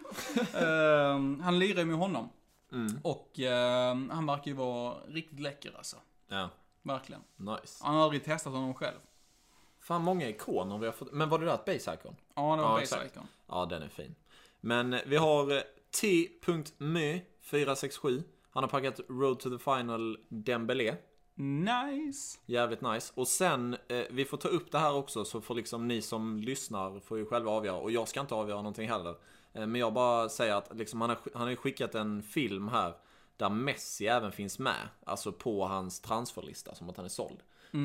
[0.54, 2.30] eh, han lirar med honom.
[3.04, 5.98] Och eh, han verkar ju vara riktigt läcker alltså.
[6.30, 6.50] Ja,
[6.82, 7.22] Verkligen.
[7.38, 7.84] nice.
[7.86, 8.98] Han har aldrig testat honom själv.
[9.90, 11.12] Fan många ikoner vi har fått.
[11.12, 12.16] Men var det där ett base icon?
[12.36, 13.28] Ja, det var Ja, base icon.
[13.48, 14.16] Ja, den är fin.
[14.60, 15.62] Men eh, vi har eh,
[16.02, 18.24] T.mö467.
[18.50, 20.96] Han har packat Road to the Final Dembélé.
[21.36, 22.40] Nice!
[22.46, 23.14] Jävligt nice.
[23.16, 26.40] Och sen, eh, vi får ta upp det här också så får liksom ni som
[26.40, 27.78] lyssnar får ju själva avgöra.
[27.78, 29.16] Och jag ska inte avgöra någonting heller.
[29.54, 32.68] Eh, men jag bara säger att liksom, han, har, han har ju skickat en film
[32.68, 32.94] här
[33.38, 34.88] Där Messi även finns med.
[35.06, 37.40] Alltså på hans transferlista som att han är såld.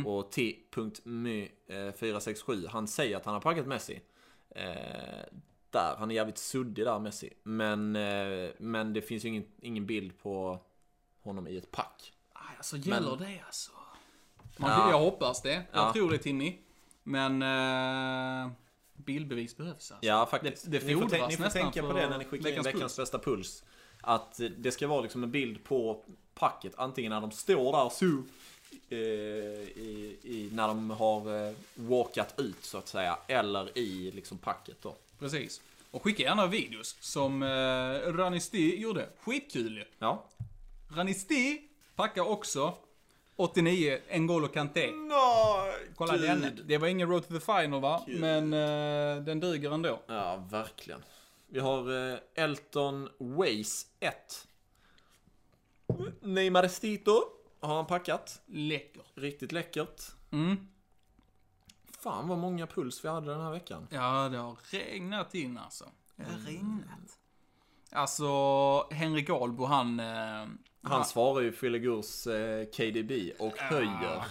[0.07, 4.01] Och T.my467, han säger att han har packat Messi.
[4.51, 4.65] Eh,
[5.71, 7.33] där, han är jävligt suddig där Messi.
[7.43, 10.59] Men, eh, men det finns ju ingen, ingen bild på
[11.23, 12.13] honom i ett pack.
[12.33, 13.73] Aj, Alltså gäller det alltså?
[14.57, 14.91] Man, Ja.
[14.91, 15.53] Jag hoppas det.
[15.53, 15.93] Jag Ja.
[15.93, 16.59] tror det Timmy.
[17.03, 18.51] Men eh,
[18.97, 20.07] bildbevis behövs alltså.
[20.07, 20.71] Ja, faktiskt.
[20.71, 22.97] Det- det ni får, ni får tänka på det när ni skickar in veckans puls.
[22.97, 23.65] bästa puls.
[24.01, 26.05] Att eh, det ska vara liksom en bild på
[26.35, 26.73] packet.
[26.77, 28.23] Antingen när de står där så.
[28.89, 33.19] Eh, i, i, när de har eh, walkat ut så att säga.
[33.27, 34.95] Eller i liksom packet då.
[35.19, 35.61] Precis.
[35.91, 39.09] Och skicka gärna videos som eh, Ranisti gjorde.
[39.21, 39.85] Skitkul ju.
[39.99, 40.25] Ja.
[40.97, 41.61] Ranisti
[41.97, 42.75] packar också
[43.37, 44.91] 89 N'Golo Kanté.
[44.93, 45.75] Nej!
[45.97, 46.61] Kolla den.
[46.65, 48.03] Det var ingen road to the final va?
[48.07, 48.21] Gud.
[48.21, 50.01] Men eh, den duger ändå.
[50.07, 51.03] Ja, verkligen.
[51.47, 54.47] Vi har eh, Elton Waze 1.
[56.21, 57.34] Neymar Stito
[57.67, 58.41] har han packat.
[58.47, 59.03] Läcker.
[59.15, 60.03] Riktigt läckert.
[60.31, 60.57] Mm.
[62.01, 63.87] Fan vad många puls vi hade den här veckan.
[63.91, 65.85] Ja, det har regnat in alltså.
[66.17, 66.35] Det Mm.
[66.35, 67.19] har regnat.
[67.93, 68.29] Alltså,
[68.95, 70.01] Henrik Ahlbo han...
[70.01, 70.47] Eh,
[70.83, 74.25] Han svarar ju Filegurs eh, KDB och höjer.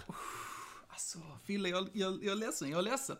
[0.87, 3.17] Alltså, Fille, jag, jag, jag är ledsen, jag är ledsen.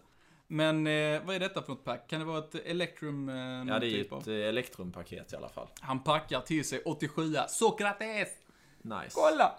[0.47, 2.09] Men eh, vad är detta för något pack?
[2.09, 3.29] Kan det vara ett Electrum?
[3.29, 4.21] Eh, Ja, det är ju typ av?
[4.21, 5.67] ett eh, Electrum-paket i alla fall.
[5.79, 8.29] Han packar till sig 87 Sokrates!
[8.81, 9.11] Nice.
[9.13, 9.55] Kolla!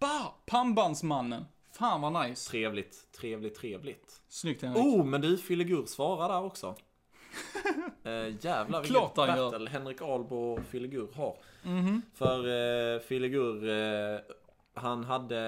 [0.00, 0.32] Bah!
[0.46, 1.44] Pannbandsmannen.
[1.72, 2.50] Fan vad nice.
[2.50, 4.20] Trevligt, trevligt, trevligt.
[4.28, 4.84] Snyggt Henrik.
[4.84, 6.74] Oh, men du, Filegur svarar där också.
[8.04, 8.12] eh,
[8.44, 9.50] jävlar vilket Klart han gör.
[9.50, 11.36] battle Henrik Ahlbo och Filegur har.
[11.62, 12.02] Mhm.
[12.14, 12.38] För
[12.94, 14.20] eh, Filegur, eh,
[14.74, 15.40] han hade,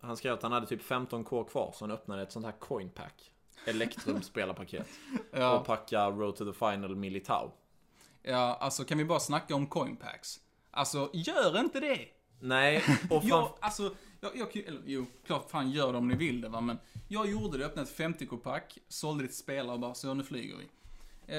[0.00, 2.90] han skrev att han hade typ 15k kvar så han öppnade ett sånt här coin
[2.90, 3.30] pack.
[3.66, 4.86] Electrum spelarpaket.
[5.32, 5.58] Ja.
[5.58, 7.50] Och packa Road to the Final Militao.
[8.22, 10.40] ja, alltså kan vi bara snacka om coinpacks?
[10.70, 12.08] Alltså, gör inte det!
[12.40, 12.76] Nej,
[13.10, 16.40] och fram- Jag, alltså, jag, jag, eller, jo, klart fan gör det om ni vill
[16.40, 16.78] det va, men
[17.08, 20.66] jag gjorde det, öppnade ett 50k-pack, sålde till spelare och bara så nu flyger vi.
[21.26, 21.38] Eh,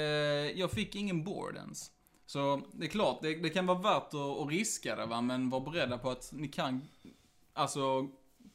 [0.60, 1.92] jag fick ingen board ens.
[2.26, 5.50] Så det är klart, det, det kan vara värt att, att riska det va, men
[5.50, 6.82] var beredda på att ni kan,
[7.54, 8.08] alltså,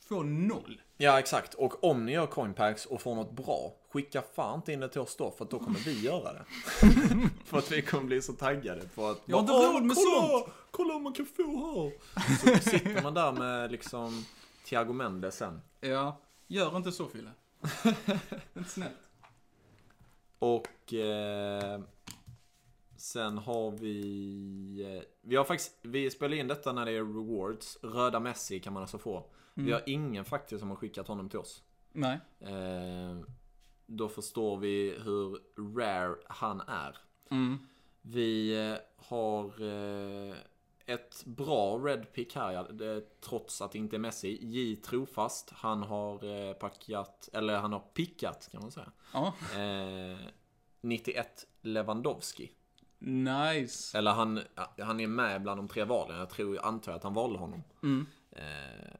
[0.08, 0.82] få noll.
[0.96, 1.54] Ja, exakt.
[1.54, 5.00] Och om ni gör coinpacks och får något bra, skicka fan inte in det till
[5.00, 6.44] oss då, för att då kommer vi göra det.
[7.44, 9.22] för att vi kommer bli så taggade på att...
[9.24, 11.92] Jag har inte råd med kolla, sånt." Kolla vad man kan få här!
[12.38, 14.24] Så sitter man där med liksom
[14.64, 15.60] Thiago Mendes sen.
[15.80, 17.30] Ja, gör inte så Fille.
[18.56, 18.92] inte snällt.
[20.38, 21.80] Och eh,
[22.96, 24.96] sen har vi...
[24.96, 27.78] Eh, vi har faktiskt, vi spelar in detta när det är rewards.
[27.82, 29.26] Röda Messi kan man alltså få.
[29.54, 31.62] Vi har ingen faktiskt som har skickat honom till oss.
[31.92, 32.20] Nej.
[32.40, 33.18] Eh,
[33.86, 35.38] då förstår vi hur
[35.76, 36.96] rare han är.
[37.30, 37.58] Mm.
[38.02, 40.36] Vi eh, har eh,
[40.86, 44.38] ett bra red pick här, ja, det, trots att det inte är Messi.
[44.42, 48.92] J Trofast, han har eh, packat, eller han har pickat kan man säga.
[49.12, 49.34] Ja.
[49.60, 50.18] Eh,
[50.80, 52.50] 91 Lewandowski.
[52.98, 53.98] Nice.
[53.98, 54.40] Eller han,
[54.78, 56.18] han är med bland de tre valen.
[56.18, 57.62] Jag tror, jag antar att han valde honom.
[57.82, 58.06] Mm.
[58.30, 58.94] Eh,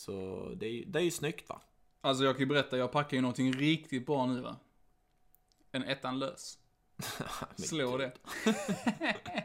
[0.00, 1.60] så det är, det är ju snyggt va?
[2.00, 4.56] Alltså jag kan ju berätta, jag packar ju någonting riktigt bra nu va.
[5.72, 6.58] En ettan lös.
[7.56, 8.12] Slå det.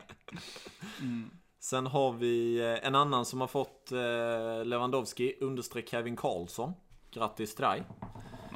[1.60, 6.74] Sen har vi eh, en annan som har fått eh, Lewandowski understreck Kevin Karlsson.
[7.12, 7.84] Grattis till dig.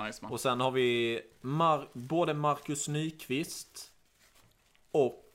[0.06, 0.32] Nice man.
[0.32, 3.91] Och sen har vi Mar- både Marcus Nyqvist
[4.91, 5.26] och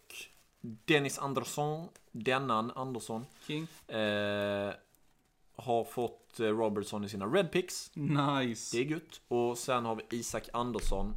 [0.61, 3.67] Dennis Andersson, dennan Andersson, King.
[3.89, 4.75] eh,
[5.57, 7.91] har fått eh, Robertson i sina Red Picks.
[7.95, 8.77] Nice.
[8.77, 9.21] Det är gött.
[9.29, 11.15] Och sen har vi Isak Andersson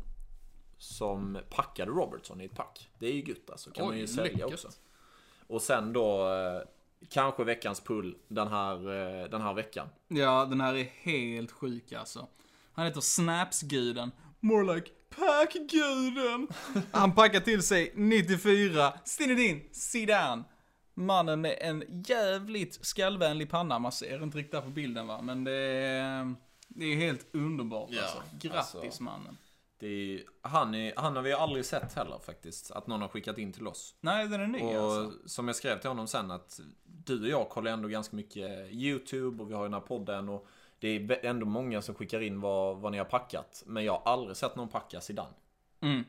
[0.78, 2.90] som packade Robertson i ett pack.
[3.00, 3.72] Det är ju gött alltså.
[3.72, 4.54] Kan Oj, man ju sälja läckert.
[4.66, 4.70] också.
[5.48, 6.62] Och sen då eh,
[7.10, 9.88] kanske veckans pull den här, eh, den här veckan.
[10.08, 12.28] Ja, den här är helt sjuk alltså.
[12.74, 14.12] Han heter Snapsguden.
[14.40, 16.48] More like Packguden.
[16.92, 20.44] Han packar till sig 94 Zinedine Zidane.
[20.98, 23.80] Mannen med en jävligt skallvänlig panna.
[23.80, 26.36] Man ser inte riktigt där på bilden va, men det är,
[26.68, 28.24] det är helt underbart Ja, alltså.
[28.40, 29.04] Grattis alltså.
[29.04, 29.38] mannen.
[29.80, 32.72] Det är, han, är, han har vi aldrig sett heller faktiskt.
[32.72, 33.96] Att någon har skickat in till oss.
[34.02, 35.28] Nej, den är ny Och alltså.
[35.30, 39.44] som jag skrev till honom sen att du och jag kollar ändå ganska mycket YouTube
[39.44, 40.48] och vi har den här podden och
[40.80, 43.64] det är ändå många som skickar in vad, vad ni har packat.
[43.66, 45.34] Men jag har aldrig sett någon packa Zidane.
[45.80, 46.04] Mm.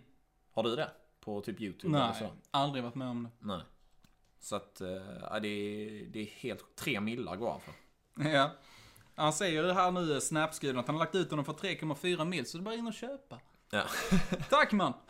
[0.52, 0.90] Har du det?
[1.20, 2.24] På typ YouTube eller så?
[2.24, 3.46] Nej, aldrig varit med om det.
[3.46, 3.60] Nej.
[4.40, 4.88] Så att, eh,
[5.30, 6.76] ja, det, är, det är helt...
[6.76, 7.74] Tre millar går han för.
[8.30, 8.50] Ja.
[9.14, 12.46] Han säger det här nu, Snapsguden, att han har lagt ut honom för 3,4 mil,
[12.46, 13.40] så det är bara in och köpa.
[13.70, 13.82] Ja.
[14.50, 14.92] Tack man!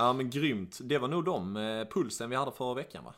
[0.00, 0.78] Ja men grymt.
[0.82, 3.14] Det var nog de eh, pulsen vi hade förra veckan va?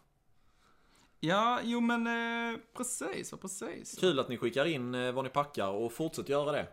[1.20, 3.98] Ja, jo men eh, precis, precis.
[4.00, 6.66] Kul att ni skickar in eh, vad ni packar och fortsätt göra det.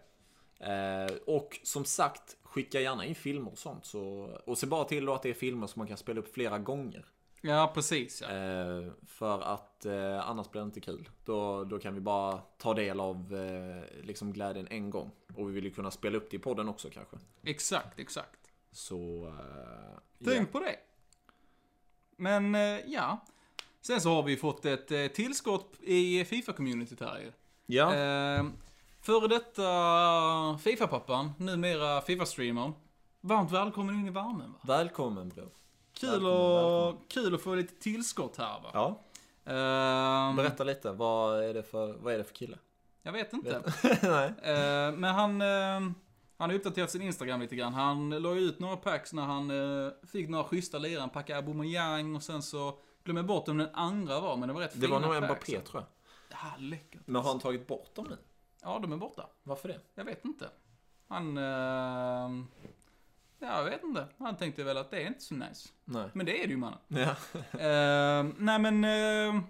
[0.59, 3.85] Eh, och som sagt, skicka gärna in filmer och sånt.
[3.85, 6.33] Så, och se bara till då att det är filmer som man kan spela upp
[6.33, 7.05] flera gånger.
[7.41, 8.27] Ja, precis ja.
[8.27, 11.09] Eh, för att eh, annars blir det inte kul.
[11.25, 15.11] Då, då kan vi bara ta del av eh, liksom glädjen en gång.
[15.35, 17.17] Och vi vill ju kunna spela upp det i podden också kanske.
[17.43, 18.39] Exakt, exakt.
[18.71, 19.33] Så...
[20.23, 20.75] Tänk på det.
[22.15, 23.25] Men eh, ja.
[23.81, 27.31] Sen så har vi fått ett eh, tillskott i Fifa-communityt här ju.
[27.65, 27.93] Ja.
[28.99, 32.73] Eh, före detta Fifa-pappan, numera Fifa-streamern.
[33.21, 34.59] Varmt välkommen in i värmen va?
[34.63, 35.49] Välkommen bror.
[35.93, 37.05] Kul, Välkommen, och, välkommen.
[37.07, 38.69] kul att få lite tillskott här va?
[38.73, 38.99] Ja.
[39.53, 42.57] Ehm, Berätta lite, vad är det för, vad är det för kille?
[43.03, 43.63] Jag vet inte.
[44.01, 44.33] Nej.
[44.43, 45.91] Eh, men han, eh,
[46.37, 47.73] han har uppdaterat sin Instagram lite grann.
[47.73, 49.51] Han la ut några packs när han
[49.85, 50.99] eh, fick några schyssta lirare.
[50.99, 54.53] Han packade Aubameyang och sen så glömde jag bort vem den andra var, men det
[54.53, 55.49] var rätt Det var fina nog packs.
[55.49, 56.37] Mbappé tror jag.
[56.39, 57.01] Ja, läckert.
[57.05, 58.17] Men har han tagit bort dem nu?
[58.63, 59.27] Ja, de är borta.
[59.43, 59.79] Varför det?
[59.95, 60.49] Jag vet inte.
[61.07, 61.37] Han...
[61.37, 61.43] Eh,
[63.39, 64.07] ja, jag vet inte.
[64.17, 65.69] Han tänkte väl att det är inte så nice.
[65.85, 66.09] Nej.
[66.13, 66.79] Men det är det ju mannen.
[66.87, 67.15] Ja.
[67.59, 68.83] Eh, nej men...
[68.83, 69.41] Eh,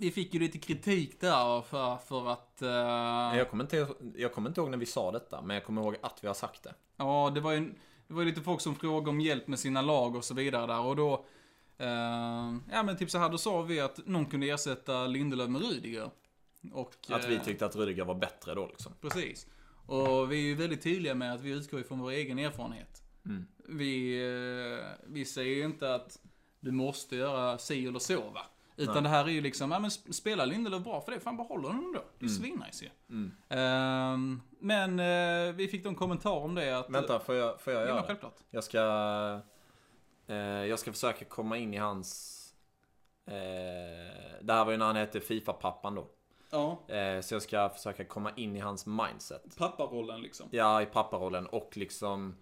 [0.00, 2.62] vi fick ju lite kritik där för, för att...
[2.62, 5.82] eh, Jag, kommer inte, jag kommer inte ihåg när vi sa detta, men jag kommer
[5.82, 6.74] ihåg att vi har sagt det.
[6.96, 7.74] Ja, det var ju
[8.08, 10.66] det var ju lite folk som frågade om hjälp med sina lag och så vidare
[10.66, 11.24] där och då...
[11.78, 15.62] Eh, ja men typ så här, då sa vi att någon kunde ersätta Lindelöf med
[15.62, 16.10] Rudiger.
[16.72, 16.94] Och...
[17.08, 18.92] Att vi eh, tyckte att Rudiger var bättre då liksom.
[19.00, 19.46] Precis.
[19.86, 23.02] Och vi är ju väldigt tydliga med att vi utgår ifrån vår egen erfarenhet.
[23.24, 23.46] Mm.
[23.68, 24.18] Vi,
[24.78, 26.18] eh, vi säger ju inte att
[26.60, 28.40] du måste göra si eller så va.
[28.76, 29.02] Utan Nej.
[29.02, 31.64] det här är ju liksom, ja men sp- spela Lindelöf bra för det, fan behåll
[31.64, 32.04] honom då.
[32.18, 32.90] Det är svinnice ju.
[33.10, 33.30] Mm.
[33.48, 36.90] Ehm, men eh, vi fick då en kommentar om det att...
[36.90, 38.06] Vänta, får jag, får jag Ja, göra det?
[38.06, 38.36] självklart.
[38.50, 38.78] Jag ska...
[40.68, 42.34] Jag ska försöka komma in i hans...
[44.40, 46.08] Det här var ju när han hette Fifa-pappan då.
[46.50, 46.94] Ja.
[46.94, 49.56] Eh, så jag ska försöka komma in i hans mindset.
[49.56, 50.48] Papparollen liksom.
[50.50, 52.36] Ja, i papparollen och liksom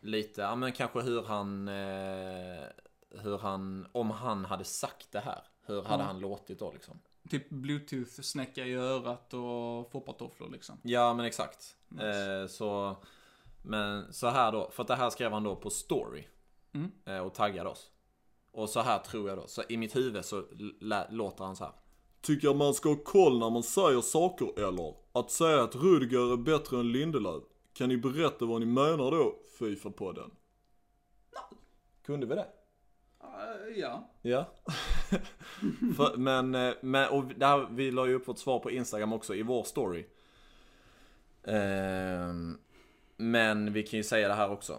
[0.00, 2.64] lite, ja men kanske hur han, eh,
[3.10, 5.42] hur han, om han hade sagt det här.
[5.62, 6.06] Hur hade Mm.
[6.06, 7.00] han låtit då liksom?
[7.30, 10.78] Typ bluetooth-snäcka i örat och foppatofflor liksom.
[10.82, 11.76] Ja men exakt.
[11.88, 12.40] Nice.
[12.40, 12.96] Eh, så,
[13.62, 16.24] men så här då, för att det här skrev han då på story.
[16.74, 17.24] Mm.
[17.26, 17.90] Och taggade oss.
[18.52, 20.44] Och så här tror jag då, så i mitt huvud så
[21.10, 21.72] låter han så här.
[22.20, 24.94] Tycker man ska ha koll när man säger saker eller?
[25.12, 27.42] Att säga att Rudiger är bättre än Lindelöf?
[27.72, 30.30] Kan ni berätta vad ni menar då, Fifa-podden?
[32.02, 32.46] Kunde vi det?
[33.76, 34.10] ja.
[34.22, 34.44] Ja.
[35.96, 39.12] För, men, eh, men och det här, vi la ju upp vårt svar på Instagram
[39.12, 40.06] också i vår story.
[41.44, 42.58] Ehm,
[43.16, 44.78] men vi kan ju säga det här också.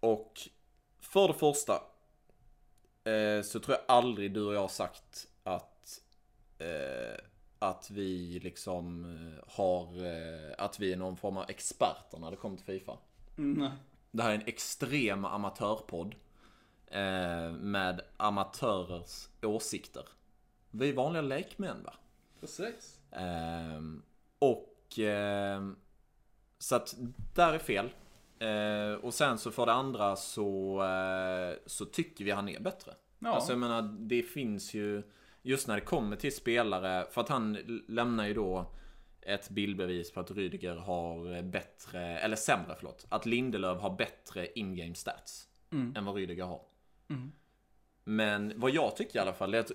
[0.00, 0.40] Och
[1.00, 1.72] för det första
[3.10, 5.26] eh, så tror jag aldrig du och jag har sagt
[6.58, 7.18] eh,
[7.58, 12.36] att vi liksom eh, har eh, att vi är någon form av experter när det
[12.36, 12.98] kommer till Fifa.
[13.36, 13.70] Nej.
[14.10, 16.14] Det här är en extrem amatörpodd.
[16.86, 20.08] Eh, med amatörers åsikter.
[20.70, 21.94] Vi är vanliga lekmän va?
[22.40, 23.00] Precis.
[23.10, 24.02] Ehm,
[24.38, 24.72] och
[26.58, 26.94] så att
[27.34, 27.90] där är fel.
[28.38, 32.94] Eh, och sen så för det andra så, eh, så tycker vi han är bättre.
[33.18, 33.28] Ja.
[33.34, 35.02] Alltså jag menar, det finns ju
[35.46, 38.70] just när det kommer till spelare, för att han lämnar ju då
[39.22, 44.94] ett bildbevis på att Rydiger har bättre, eller sämre förlåt, att Lindelöf har bättre in-game
[44.94, 45.96] stats Mm.
[45.96, 46.60] än vad Rydiger har.
[47.08, 47.32] Mm.
[48.04, 49.72] Men vad jag tycker i alla fall är att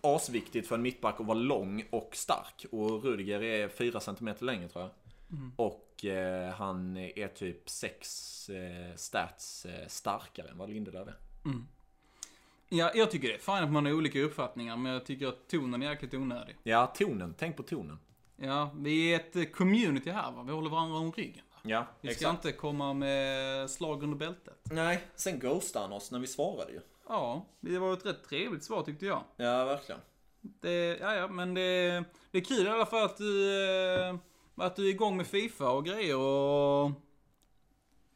[0.00, 2.66] asviktigt för en mittback att vara lång och stark.
[2.70, 4.90] Och Rudiger är 4 cm längre tror jag.
[5.38, 5.52] Mm.
[5.56, 11.16] Och eh, han är typ 6 eh, stats eh, starkare än vad Lindelöf är.
[12.68, 15.48] Ja, jag tycker det är fint att man har olika uppfattningar, men jag tycker att
[15.48, 16.56] tonen är jäkligt onödig.
[16.62, 17.34] Ja, tonen.
[17.38, 17.98] Tänk på tonen.
[18.36, 21.44] Ja, vi är ett eh, community här va, vi håller varandra om ryggen.
[21.50, 21.56] Va?
[21.62, 24.60] Ja, Vi ska inte komma med slag under bältet.
[24.70, 26.80] Nej, sen ghostade han oss när vi svarade ju.
[27.08, 29.22] Ja, det var ett rätt trevligt svar tyckte jag.
[29.36, 30.00] Ja, verkligen.
[30.40, 33.50] Det, ja, ja, men det, det är kul i alla fall att du,
[34.00, 34.16] eh,
[34.56, 36.90] att du är igång med Fifa och grejer och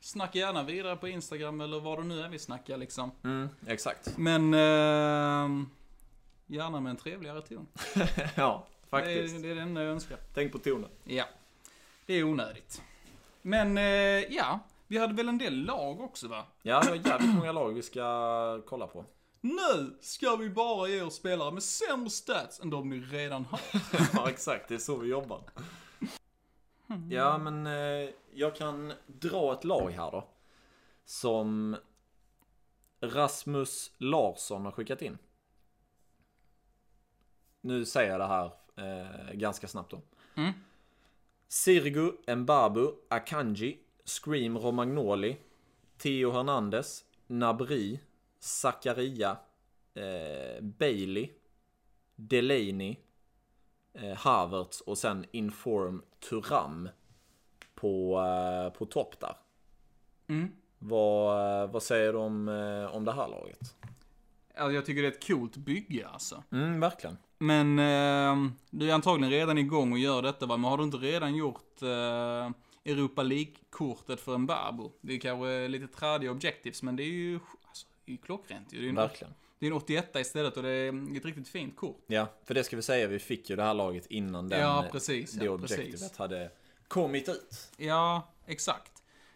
[0.01, 3.11] snacka gärna vidare på Instagram eller vad det nu är vi snackar liksom.
[3.25, 4.15] Mm, exakt.
[4.19, 5.67] Men eh,
[6.47, 7.67] gärna med en trevligare ton.
[8.37, 9.35] ja, Det faktiskt.
[9.35, 10.19] är, det är det enda jag önskar.
[10.35, 10.91] Tänk på tonen.
[11.05, 11.25] Ja,
[12.07, 12.83] det är onödigt.
[13.43, 13.85] Men eh,
[14.35, 16.45] ja, vi hade väl en del lag också va?
[16.63, 19.05] Ja, det var jävligt många lag vi ska kolla på.
[19.41, 23.61] Nu ska vi bara ge er spelare med sämre stats än de ni redan har.
[24.13, 24.69] ja, exakt.
[24.69, 25.41] Det är så vi jobbar.
[27.11, 30.29] Ja, men eh, jag kan dra ett lag här då.
[31.05, 31.77] Som
[33.01, 35.19] Rasmus Larsson har skickat in.
[37.61, 40.01] Nu säger jag det här eh, ganska snabbt då.
[40.35, 40.53] Mm.
[41.49, 45.37] Sirgu Mbabu Akanji Scream Romagnoli
[45.99, 48.01] Theo Hernandez Nabri
[48.39, 49.37] Zakaria
[49.95, 51.31] eh, Bailey
[52.17, 52.97] Delaney
[53.93, 56.89] eh, Havertz och sen Inform Turam
[57.75, 59.37] på, eh, på topp där.
[60.29, 60.53] Mm.
[60.79, 63.75] Vad, vad säger du om, eh, om det här laget?
[64.55, 66.43] Alltså, jag tycker det är ett coolt bygge alltså.
[66.53, 67.17] Mm, verkligen.
[67.39, 70.57] Men eh, du är antagligen redan igång och gör detta va?
[70.57, 72.51] Men har du inte redan gjort eh,
[72.85, 74.93] Europa League-kortet för en Barbo?
[75.01, 78.73] Det är kanske lite trädiga objectives, men det är ju alltså, det är ju klockrent
[78.73, 78.81] ju.
[78.81, 79.35] Det är Verkligen.
[79.61, 82.05] Det är en 81 istället och det är ett riktigt fint kort.
[82.07, 84.87] Ja, för det ska vi säga, vi fick ju det här laget innan den, Ja,
[84.93, 86.19] precis, det ja, objektivet precis.
[86.19, 86.51] hade
[86.89, 87.71] kommit ut.
[87.77, 88.93] Ja, exakt.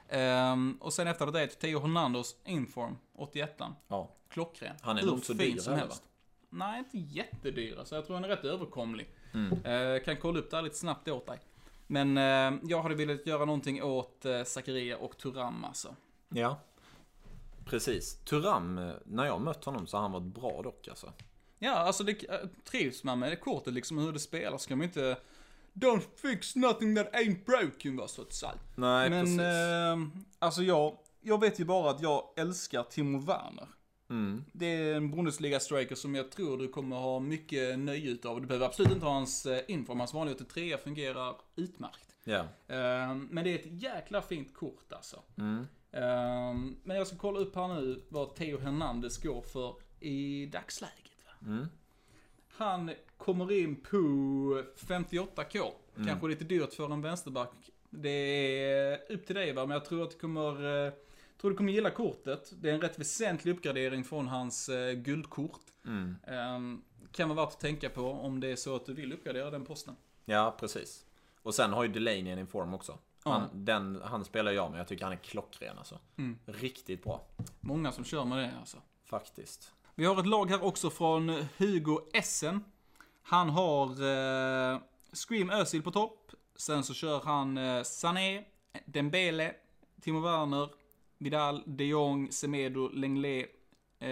[0.08, 4.76] Ehm, och sen efter det är Theo Hernandez Inform, 81 Ja, Klockren.
[4.80, 6.02] Han är nog så dyr som helst.
[6.50, 7.78] Nej, inte jättedyr.
[7.84, 9.10] Så jag tror han är rätt överkomlig.
[9.34, 9.64] Mm.
[9.64, 11.38] Eh, kan kolla upp det här lite snabbt åt dig.
[11.86, 15.96] Men eh, jag hade velat göra någonting åt eh, Zakaria och Turam alltså.
[16.28, 16.60] ja.
[17.64, 18.16] Precis.
[18.24, 21.12] Turam, när jag mött honom så har han varit bra dock alltså.
[21.58, 22.38] Ja, alltså det eh,
[22.70, 24.62] trivs man med det kortet liksom hur det spelas.
[24.62, 25.16] Ska man inte...
[25.72, 28.52] Don't fix nothing that ain't broken va, så att säga.
[28.74, 29.40] Nej, Men, precis.
[29.40, 33.68] eh, alltså jag, jag vet ju bara att jag älskar Timo Werner.
[34.10, 34.44] Mm.
[34.52, 38.40] Det är en Bundesliga-striker som jag tror du kommer ha mycket nöje utav.
[38.40, 42.16] Du behöver absolut inte ha hans eh, inform, hans vanliga 83 fungerar utmärkt.
[42.24, 42.38] Ja.
[42.68, 45.22] Eh, Men det är ett jäkla fint kort alltså.
[45.38, 45.66] Mm.
[45.94, 51.24] Eh, Men jag ska kolla upp här nu vad Theo Hernandez går för i dagsläget.
[51.26, 51.46] Va?
[51.46, 51.66] Mm.
[52.48, 53.96] Han kommer in på
[54.76, 55.70] 58k.
[56.06, 57.70] Kanske lite dyrt för en vänsterback.
[57.90, 60.92] Det är upp till dig va, men jag tror att du kommer, eh,
[61.40, 62.52] tror du kommer gilla kortet.
[62.56, 65.60] Det är en rätt väsentlig uppgradering från hans eh, guldkort.
[65.86, 66.16] Mm.
[66.26, 66.78] Eh,
[67.12, 69.64] kan vara värt att tänka på om det är så att du vill uppgradera den
[69.64, 69.96] posten.
[70.24, 71.06] Ja, precis.
[71.42, 72.98] Och sen har ju Delaney en inform också.
[73.24, 73.48] Han, Ja.
[73.52, 75.98] den, han spelar jag med, jag tycker han är klockren alltså.
[76.16, 76.38] Mm.
[76.46, 77.24] Riktigt bra.
[77.60, 78.76] Många som kör med det alltså.
[79.04, 79.72] Faktiskt.
[79.94, 82.64] Vi har ett lag här också från Hugo Essen.
[83.22, 84.78] Han har eh,
[85.12, 86.30] Scream Özil på topp.
[86.56, 88.44] Sen så kör han eh, Sané,
[88.84, 89.54] Dembele,
[90.00, 90.68] Timo Werner,
[91.18, 93.50] Vidal, de Jong, Semedo, Lenglet,
[93.98, 94.08] eh,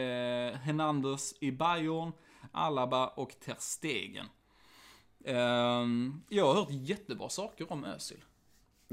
[0.60, 2.12] Hernandez i Bayern,
[2.52, 4.26] Alaba och Ter Stegen.
[5.24, 5.86] Eh,
[6.28, 8.24] jag har hört jättebra saker om Özil.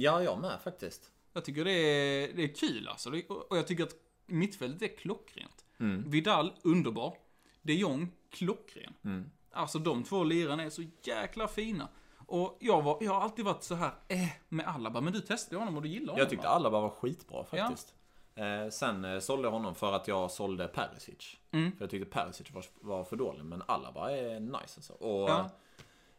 [0.01, 1.11] Ja, jag med faktiskt.
[1.33, 3.09] Jag tycker det är, det är kul alltså.
[3.49, 3.95] Och jag tycker att
[4.25, 5.65] mittfältet är klockrent.
[5.79, 6.09] Mm.
[6.09, 7.17] Vidal, underbar.
[7.61, 8.93] De Jong, klockren.
[9.03, 9.31] Mm.
[9.51, 11.87] Alltså de två lirarna är så jäkla fina.
[12.27, 15.57] Och jag, var, jag har alltid varit så här eh, med Alaba, men du testade
[15.59, 16.59] honom och du gillar honom Jag tyckte va?
[16.69, 17.93] bara var skitbra faktiskt.
[18.35, 21.37] Eh, sen eh, sålde jag honom för att jag sålde Perisic.
[21.51, 21.71] Mm.
[21.71, 24.93] För jag tyckte Perisic var, var för dålig, men alla bara är nice alltså.
[24.93, 25.49] Och, Ja.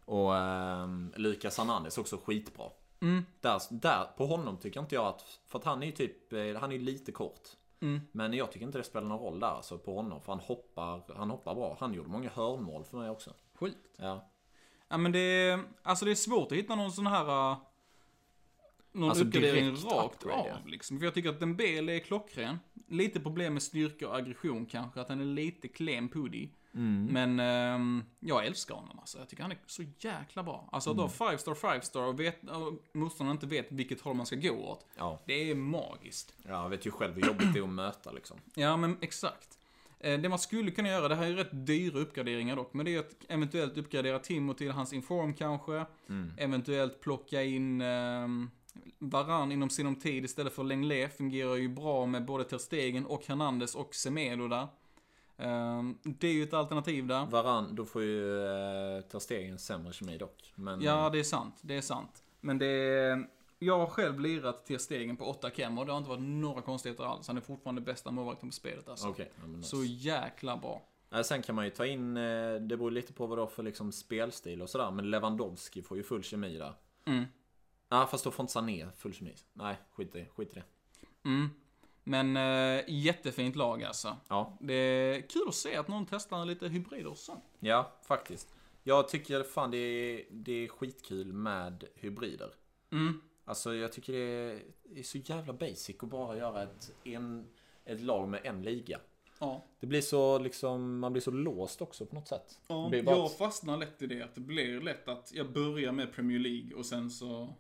[0.05, 2.71] och ehm, Lucas Hernandez också skitbra.
[3.01, 3.25] Mm.
[3.41, 6.61] Där, där, på honom tycker inte jag att, för att han är ju typ, eh,
[6.61, 7.49] han är lite kort.
[7.81, 8.01] Mm.
[8.13, 11.15] Men jag tycker inte det spelar någon roll där alltså på honom, för han hoppar,
[11.17, 11.77] han hoppar bra.
[11.81, 13.35] Han gjorde många hörnmål för mig också.
[13.55, 13.77] Skit.
[13.97, 14.31] Ja.
[14.89, 17.53] Ja men det är, alltså det är svårt att hitta någon sån här...
[17.53, 17.59] Uh,
[18.93, 20.99] någon Alltså, uppgradering rakt upgrade, av liksom.
[20.99, 22.59] För jag tycker att Dembele är klockren.
[22.89, 26.49] Lite problem med styrka och aggression kanske, att han är lite klen puddy.
[26.75, 27.07] Mm.
[27.07, 29.19] Men ehm, jag älskar honom alltså.
[29.19, 30.69] Jag tycker han är så jäkla bra.
[30.73, 31.03] Alltså att Mm.
[31.19, 34.37] ha 5 star 5 star och, vet, och motståndaren inte vet vilket håll man ska
[34.37, 34.87] gå åt.
[34.97, 35.21] Ja.
[35.27, 36.35] Det är magiskt.
[36.43, 38.37] ja, jag vet ju själv hur jobbigt det är att möta liksom.
[38.55, 39.59] Ja, men exakt.
[40.01, 42.85] Eh, Det man skulle kunna göra, det här är ju rätt dyra uppgraderingar dock, men
[42.87, 45.87] det är att eventuellt uppgradera Timo till hans inform kanske.
[46.09, 46.33] Mm.
[46.39, 48.51] Eventuellt plocka in um,
[48.99, 51.17] Varan inom sinom tid istället för Lenglet.
[51.17, 54.69] Fungerar ju bra med både Ter Stegen och Hernandez och Semedo där.
[55.41, 57.27] Ehm, det är ju ett alternativ där.
[57.27, 60.53] Varann, då får ju eh, ta stegen sämre kemi dock.
[60.55, 61.55] Men, Ja, det är sant.
[61.63, 62.25] Det är sant.
[62.41, 63.29] Men det är...
[63.59, 66.63] Jag har själv lirat till stegen på 8 kem och det har inte varit några
[66.63, 67.27] konstigheter alls.
[67.27, 69.07] Han är fortfarande bästa målvakten på spelet alltså.
[69.41, 69.69] Men nice.
[69.69, 70.83] Så jäkla bra.
[71.25, 72.23] Sen kan man ju ta in, eh,
[72.55, 74.91] det beror lite på vad det är för liksom spelstil och sådär.
[74.91, 76.75] Men Lewandowski får ju full kemi där.
[77.05, 77.25] Mm.
[77.89, 79.35] Ja, fast då får inte Sané full kemi.
[79.53, 80.27] Nej, skit i det.
[80.27, 80.65] Skit i det.
[81.29, 81.51] Mm.
[82.05, 84.17] Men äh, jättefint lag alltså.
[84.29, 87.45] Ja, Det är kul att se att någon testar lite hybrider och sånt.
[87.61, 88.55] ja, faktiskt.
[88.83, 92.51] Jag tycker fan det är, det är skitkul med hybrider.
[92.93, 93.21] Mm.
[93.45, 97.47] Alltså jag tycker det är, det är så jävla basic att bara göra ett, en,
[97.85, 99.01] ett lag med en liga.
[99.39, 99.65] Ja.
[99.81, 102.61] Det blir så liksom, man blir så låst också på något sätt.
[102.69, 104.23] Ja, jag att- fastnar lätt i det.
[104.23, 107.55] Att det blir lätt att jag börjar med Premier League och sen så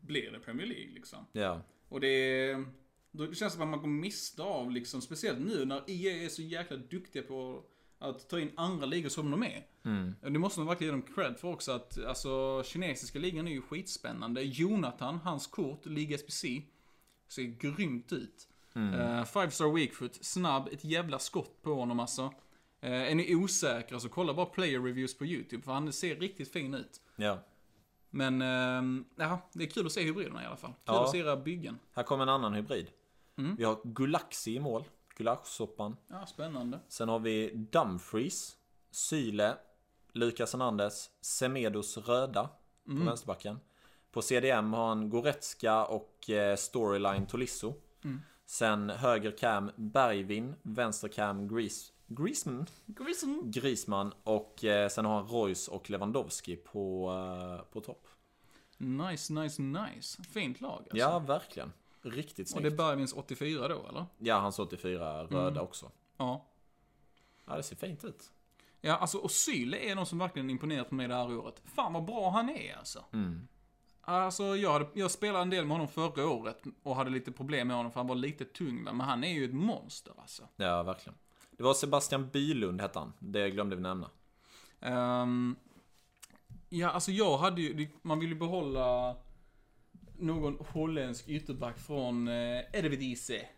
[0.00, 1.26] blir det Premier League liksom.
[1.32, 1.60] Ja.
[1.88, 2.64] Och det är...
[3.12, 6.28] Då det känns som att man går miste av, liksom, speciellt nu när EA är
[6.28, 7.64] så jäkla duktiga på
[7.98, 9.66] att ta in andra ligor som de är.
[9.84, 10.14] Mm.
[10.20, 13.62] Det måste man verkligen ge dem cred för också att, alltså, kinesiska ligan är ju
[13.62, 14.42] skitspännande.
[14.42, 16.44] Jonathan, hans kort, Liga SPC,
[17.28, 18.48] ser grymt ut.
[18.74, 22.32] Eh, five star weakfoot, snabb, ett jävla skott på honom alltså.
[22.84, 26.52] Uh, är ni osäkra så kolla bara player reviews på YouTube, för han ser riktigt
[26.52, 27.00] fin ut.
[27.16, 27.38] Ja.
[28.10, 30.70] Men, uh, ja, det är kul att se hybriderna i alla fall.
[30.70, 31.04] Kul Ja.
[31.04, 31.78] att se era byggen.
[31.92, 32.86] Här kommer en annan hybrid.
[33.44, 33.56] Mm.
[33.56, 34.84] Vi har Gulaxi i mål.
[35.16, 35.96] Gulaschsoppan.
[36.08, 36.80] Ja, spännande.
[36.88, 38.56] Sen har vi Dumfries,
[38.90, 39.54] Syle,
[40.12, 42.48] Lucas Hernandez, Semedos röda
[42.84, 43.06] på Mm.
[43.06, 43.60] vänsterbacken.
[44.12, 47.74] På CDM har han Goretzka och eh, Storyline Tolisso.
[48.04, 48.20] Mm.
[48.46, 53.42] Sen höger cam Bergvin, vänster cam Gries, Griezmann, Grisen.
[53.50, 57.10] Griezmann och eh, sen har han Royce och Lewandowski på,
[57.60, 58.06] eh, på topp.
[58.78, 60.22] Nice, nice, nice.
[60.22, 60.96] Fint lag alltså.
[60.96, 61.72] Ja, verkligen.
[62.02, 62.76] Riktigt Och det är snyggt.
[62.76, 64.06] Bergvins 84 då, eller?
[64.18, 65.62] Ja, hans 84 röda Mm.
[65.62, 65.90] också.
[66.16, 66.46] Ja.
[67.46, 68.30] Ja, det ser fint ut.
[68.80, 71.62] Ja, alltså och Syle är någon som verkligen imponerat på mig det här året.
[71.64, 73.04] Fan vad bra han är alltså.
[73.12, 73.48] Mm.
[74.02, 77.68] Alltså jag, hade, jag spelade en del med honom förra året och hade lite problem
[77.68, 80.48] med honom för han var lite tung men han är ju ett monster alltså.
[80.56, 81.18] Ja, verkligen.
[81.50, 83.12] Det var Sebastian Bylund hette han.
[83.18, 84.10] Det glömde vi nämna.
[84.80, 85.56] Ehm,
[86.68, 89.16] ja, alltså jag hade ju, man vill ju behålla
[90.20, 93.48] någon holländsk ytterback från eh, Eredivisie.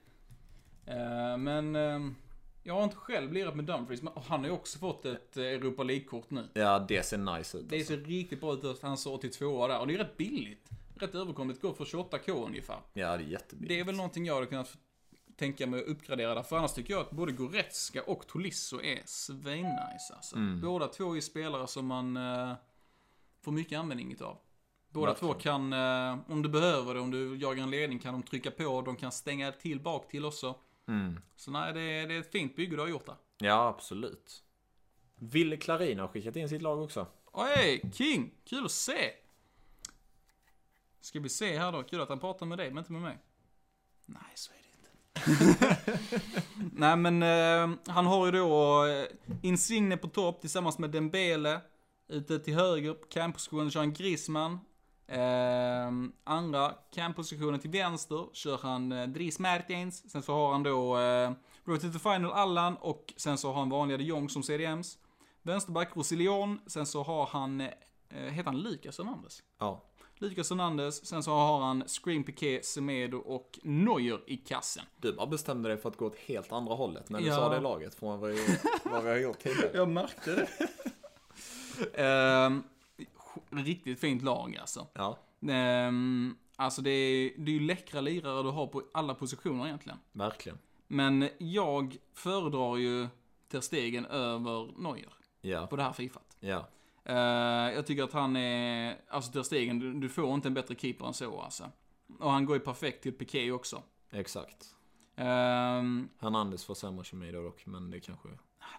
[0.87, 2.15] Eh, men ehm,
[2.63, 5.45] jag har inte själv lirat med Dumfries, men han har ju också fått ett eh,
[5.45, 6.49] Europa League-kort nu.
[6.55, 7.69] Ja, det ser nice ut.
[7.69, 7.93] Det Alltså.
[7.95, 10.69] ser riktigt bra ut att han sa 82 där och det är rätt billigt.
[10.95, 12.79] Rätt överkomligt, går för 28k ungefär.
[12.93, 13.69] Ja, det är jättebilligt.
[13.69, 14.77] Det är väl någonting jag hade kunnat
[15.37, 16.43] tänka mig att uppgradera där.
[16.43, 20.37] För annars tycker jag att både Goretzka och Tolisso är svinnice alltså.
[20.37, 20.61] Mm.
[20.61, 22.53] Båda två är spelare som man eh,
[23.41, 24.39] får mycket användning utav.
[24.93, 28.23] Båda två kan, eh, om du behöver det, om du jagar en ledning kan de
[28.23, 30.55] trycka på, de kan stänga till bak till också.
[30.89, 31.21] Mm.
[31.37, 33.17] Så nej, det är, det är ett fint bygge du har gjort där.
[33.39, 34.43] Ja, absolut.
[35.15, 37.07] Ville Klarin har skickat in sitt lag också.
[37.33, 38.35] Oj, King!
[38.45, 39.13] Kul att se!
[41.01, 43.19] Ska vi se här då, kul att han pratar med dig, men inte med mig.
[44.07, 46.01] Nej, så är det inte.
[46.73, 49.07] Nej, men eh, han har ju då eh,
[49.43, 51.61] Insigne på topp tillsammans med Dembele.
[52.09, 54.59] Ute till höger campositionen kör han Griezmann.
[55.13, 55.93] Eh,
[56.25, 60.11] andra campositionen till vänster kör han eh, Dries Mertens.
[60.11, 61.31] Sen så har han då eh,
[61.65, 64.99] Road to the Final Allan och sen så har han vanliga de Jong som CDMs.
[65.43, 67.69] Vänsterback Rosilion, sen så har han, eh,
[68.11, 69.43] heter han Lucas Hernandez?
[69.59, 69.83] Ja.
[70.19, 74.85] Lucas Hernandez, sen så har han Scream Piqué, Semedo och Neuer i kassen.
[74.97, 77.35] Du bara bestämde dig för att gå åt helt andra hållet när du Ja.
[77.35, 79.71] sa det laget från vad vi, vad vi har gjort tidigare.
[79.75, 80.49] Jag märkte det.
[82.03, 82.63] Ehm,
[83.51, 84.87] riktigt fint lag alltså.
[84.95, 85.19] Ja,
[85.49, 89.99] Ehm, alltså det är, det är ju läckra lirare du har på alla positioner egentligen.
[90.13, 90.59] verkligen.
[90.89, 93.09] Men jag föredrar ju
[93.49, 96.37] Ter Stegen över Neuer Ja, på det här Fifat.
[96.41, 96.69] ja.
[97.05, 97.17] Eh,
[97.75, 101.07] jag tycker att han är, alltså Ter Stegen, du, du får inte en bättre keeper
[101.07, 101.71] än så alltså.
[102.19, 103.83] Och han går ju perfekt till Piqué också.
[104.11, 104.75] Exakt.
[105.17, 108.29] Ehm, Hernandez får sämre kemi då dock, men det kanske,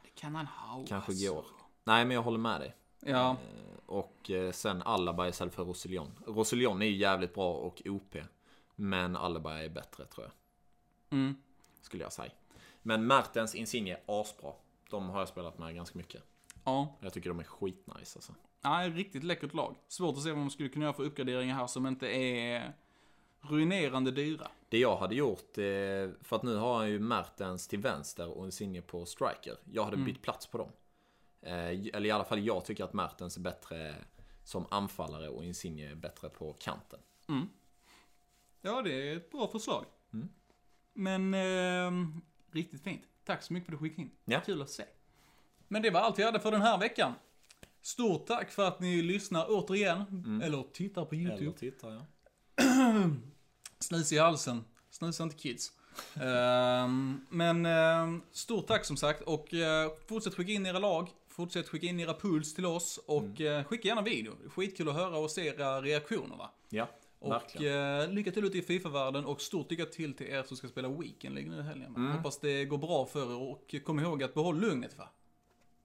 [0.03, 1.33] det kan han ha kanske alltså.
[1.33, 1.45] går.
[1.83, 2.75] Nej, men jag håller med dig.
[3.05, 3.37] Ja, Eh,
[3.85, 6.11] Och eh, sen Alaba istället för Rosillon.
[6.27, 8.15] Rosillon är ju jävligt bra och OP.
[8.75, 10.33] Men Alaba är bättre tror jag.
[11.19, 11.35] mm,
[11.81, 12.31] Skulle jag säga.
[12.81, 14.51] Men Mertens Insigne asbra.
[14.89, 16.23] De har jag spelat med ganska mycket.
[16.63, 16.87] ja.
[16.99, 18.33] Jag tycker de är skitnice alltså.
[18.61, 19.75] Ja, riktigt läckert lag.
[19.87, 22.73] Svårt att se vad man skulle kunna göra för uppgraderingar här som inte är
[23.41, 24.47] ruinerande dyra.
[24.69, 25.63] Det jag hade gjort, eh,
[26.21, 29.55] för att nu har han ju Mertens till vänster och Insigne på striker.
[29.71, 30.69] Jag hade bytt plats på dem.
[31.43, 33.95] Eh, Eller i alla fall jag tycker att Mertens är bättre
[34.43, 36.99] som anfallare och Insigne är bättre på kanten.
[38.61, 39.85] Ja, det är ett bra förslag.
[40.13, 40.29] Mm.
[40.93, 42.21] Men, ehm,
[42.51, 43.01] riktigt fint.
[43.25, 44.11] Tack så mycket för att du skickade in.
[44.25, 44.39] Ja.
[44.45, 44.83] Kul att se.
[45.67, 47.13] Men det var allt vi hade för den här veckan.
[47.81, 50.41] Stort tack för att ni lyssnar återigen.
[50.43, 51.43] Eller tittar på YouTube.
[51.43, 52.03] Eller tittar jag.
[53.79, 54.65] Snus i halsen.
[54.89, 55.71] Snusa inte kids.
[56.15, 61.09] Ehm, men ehm, stort tack som sagt och eh, fortsätt skicka in era lag.
[61.35, 64.33] Fortsätt skicka in era puls till oss och eh, skicka gärna video.
[64.49, 66.51] Skitkul att höra och se era reaktioner va.
[66.69, 66.87] Ja,
[67.19, 67.99] Och verkligen.
[68.01, 70.87] eh, lycka till ute i Fifa-världen och stort lycka till till er som ska spela
[70.89, 71.95] Weekend League nu i helgen.
[71.95, 72.11] Mm.
[72.11, 75.09] Hoppas det går bra för er och kom ihåg att behåll lugnet va.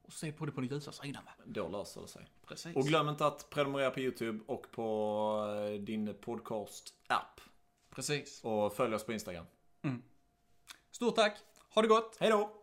[0.02, 1.32] Och se på det på den ljusa sidan va.
[1.44, 2.26] Då löser det sig.
[2.46, 2.76] Precis.
[2.76, 7.40] Och glöm inte att prenumerera på YouTube och på eh, din podcast-app.
[7.90, 8.40] Precis.
[8.44, 9.44] Och följ oss på Instagram.
[10.90, 11.36] Stort tack.
[11.74, 12.16] Ha det gott.
[12.20, 12.57] Hej då!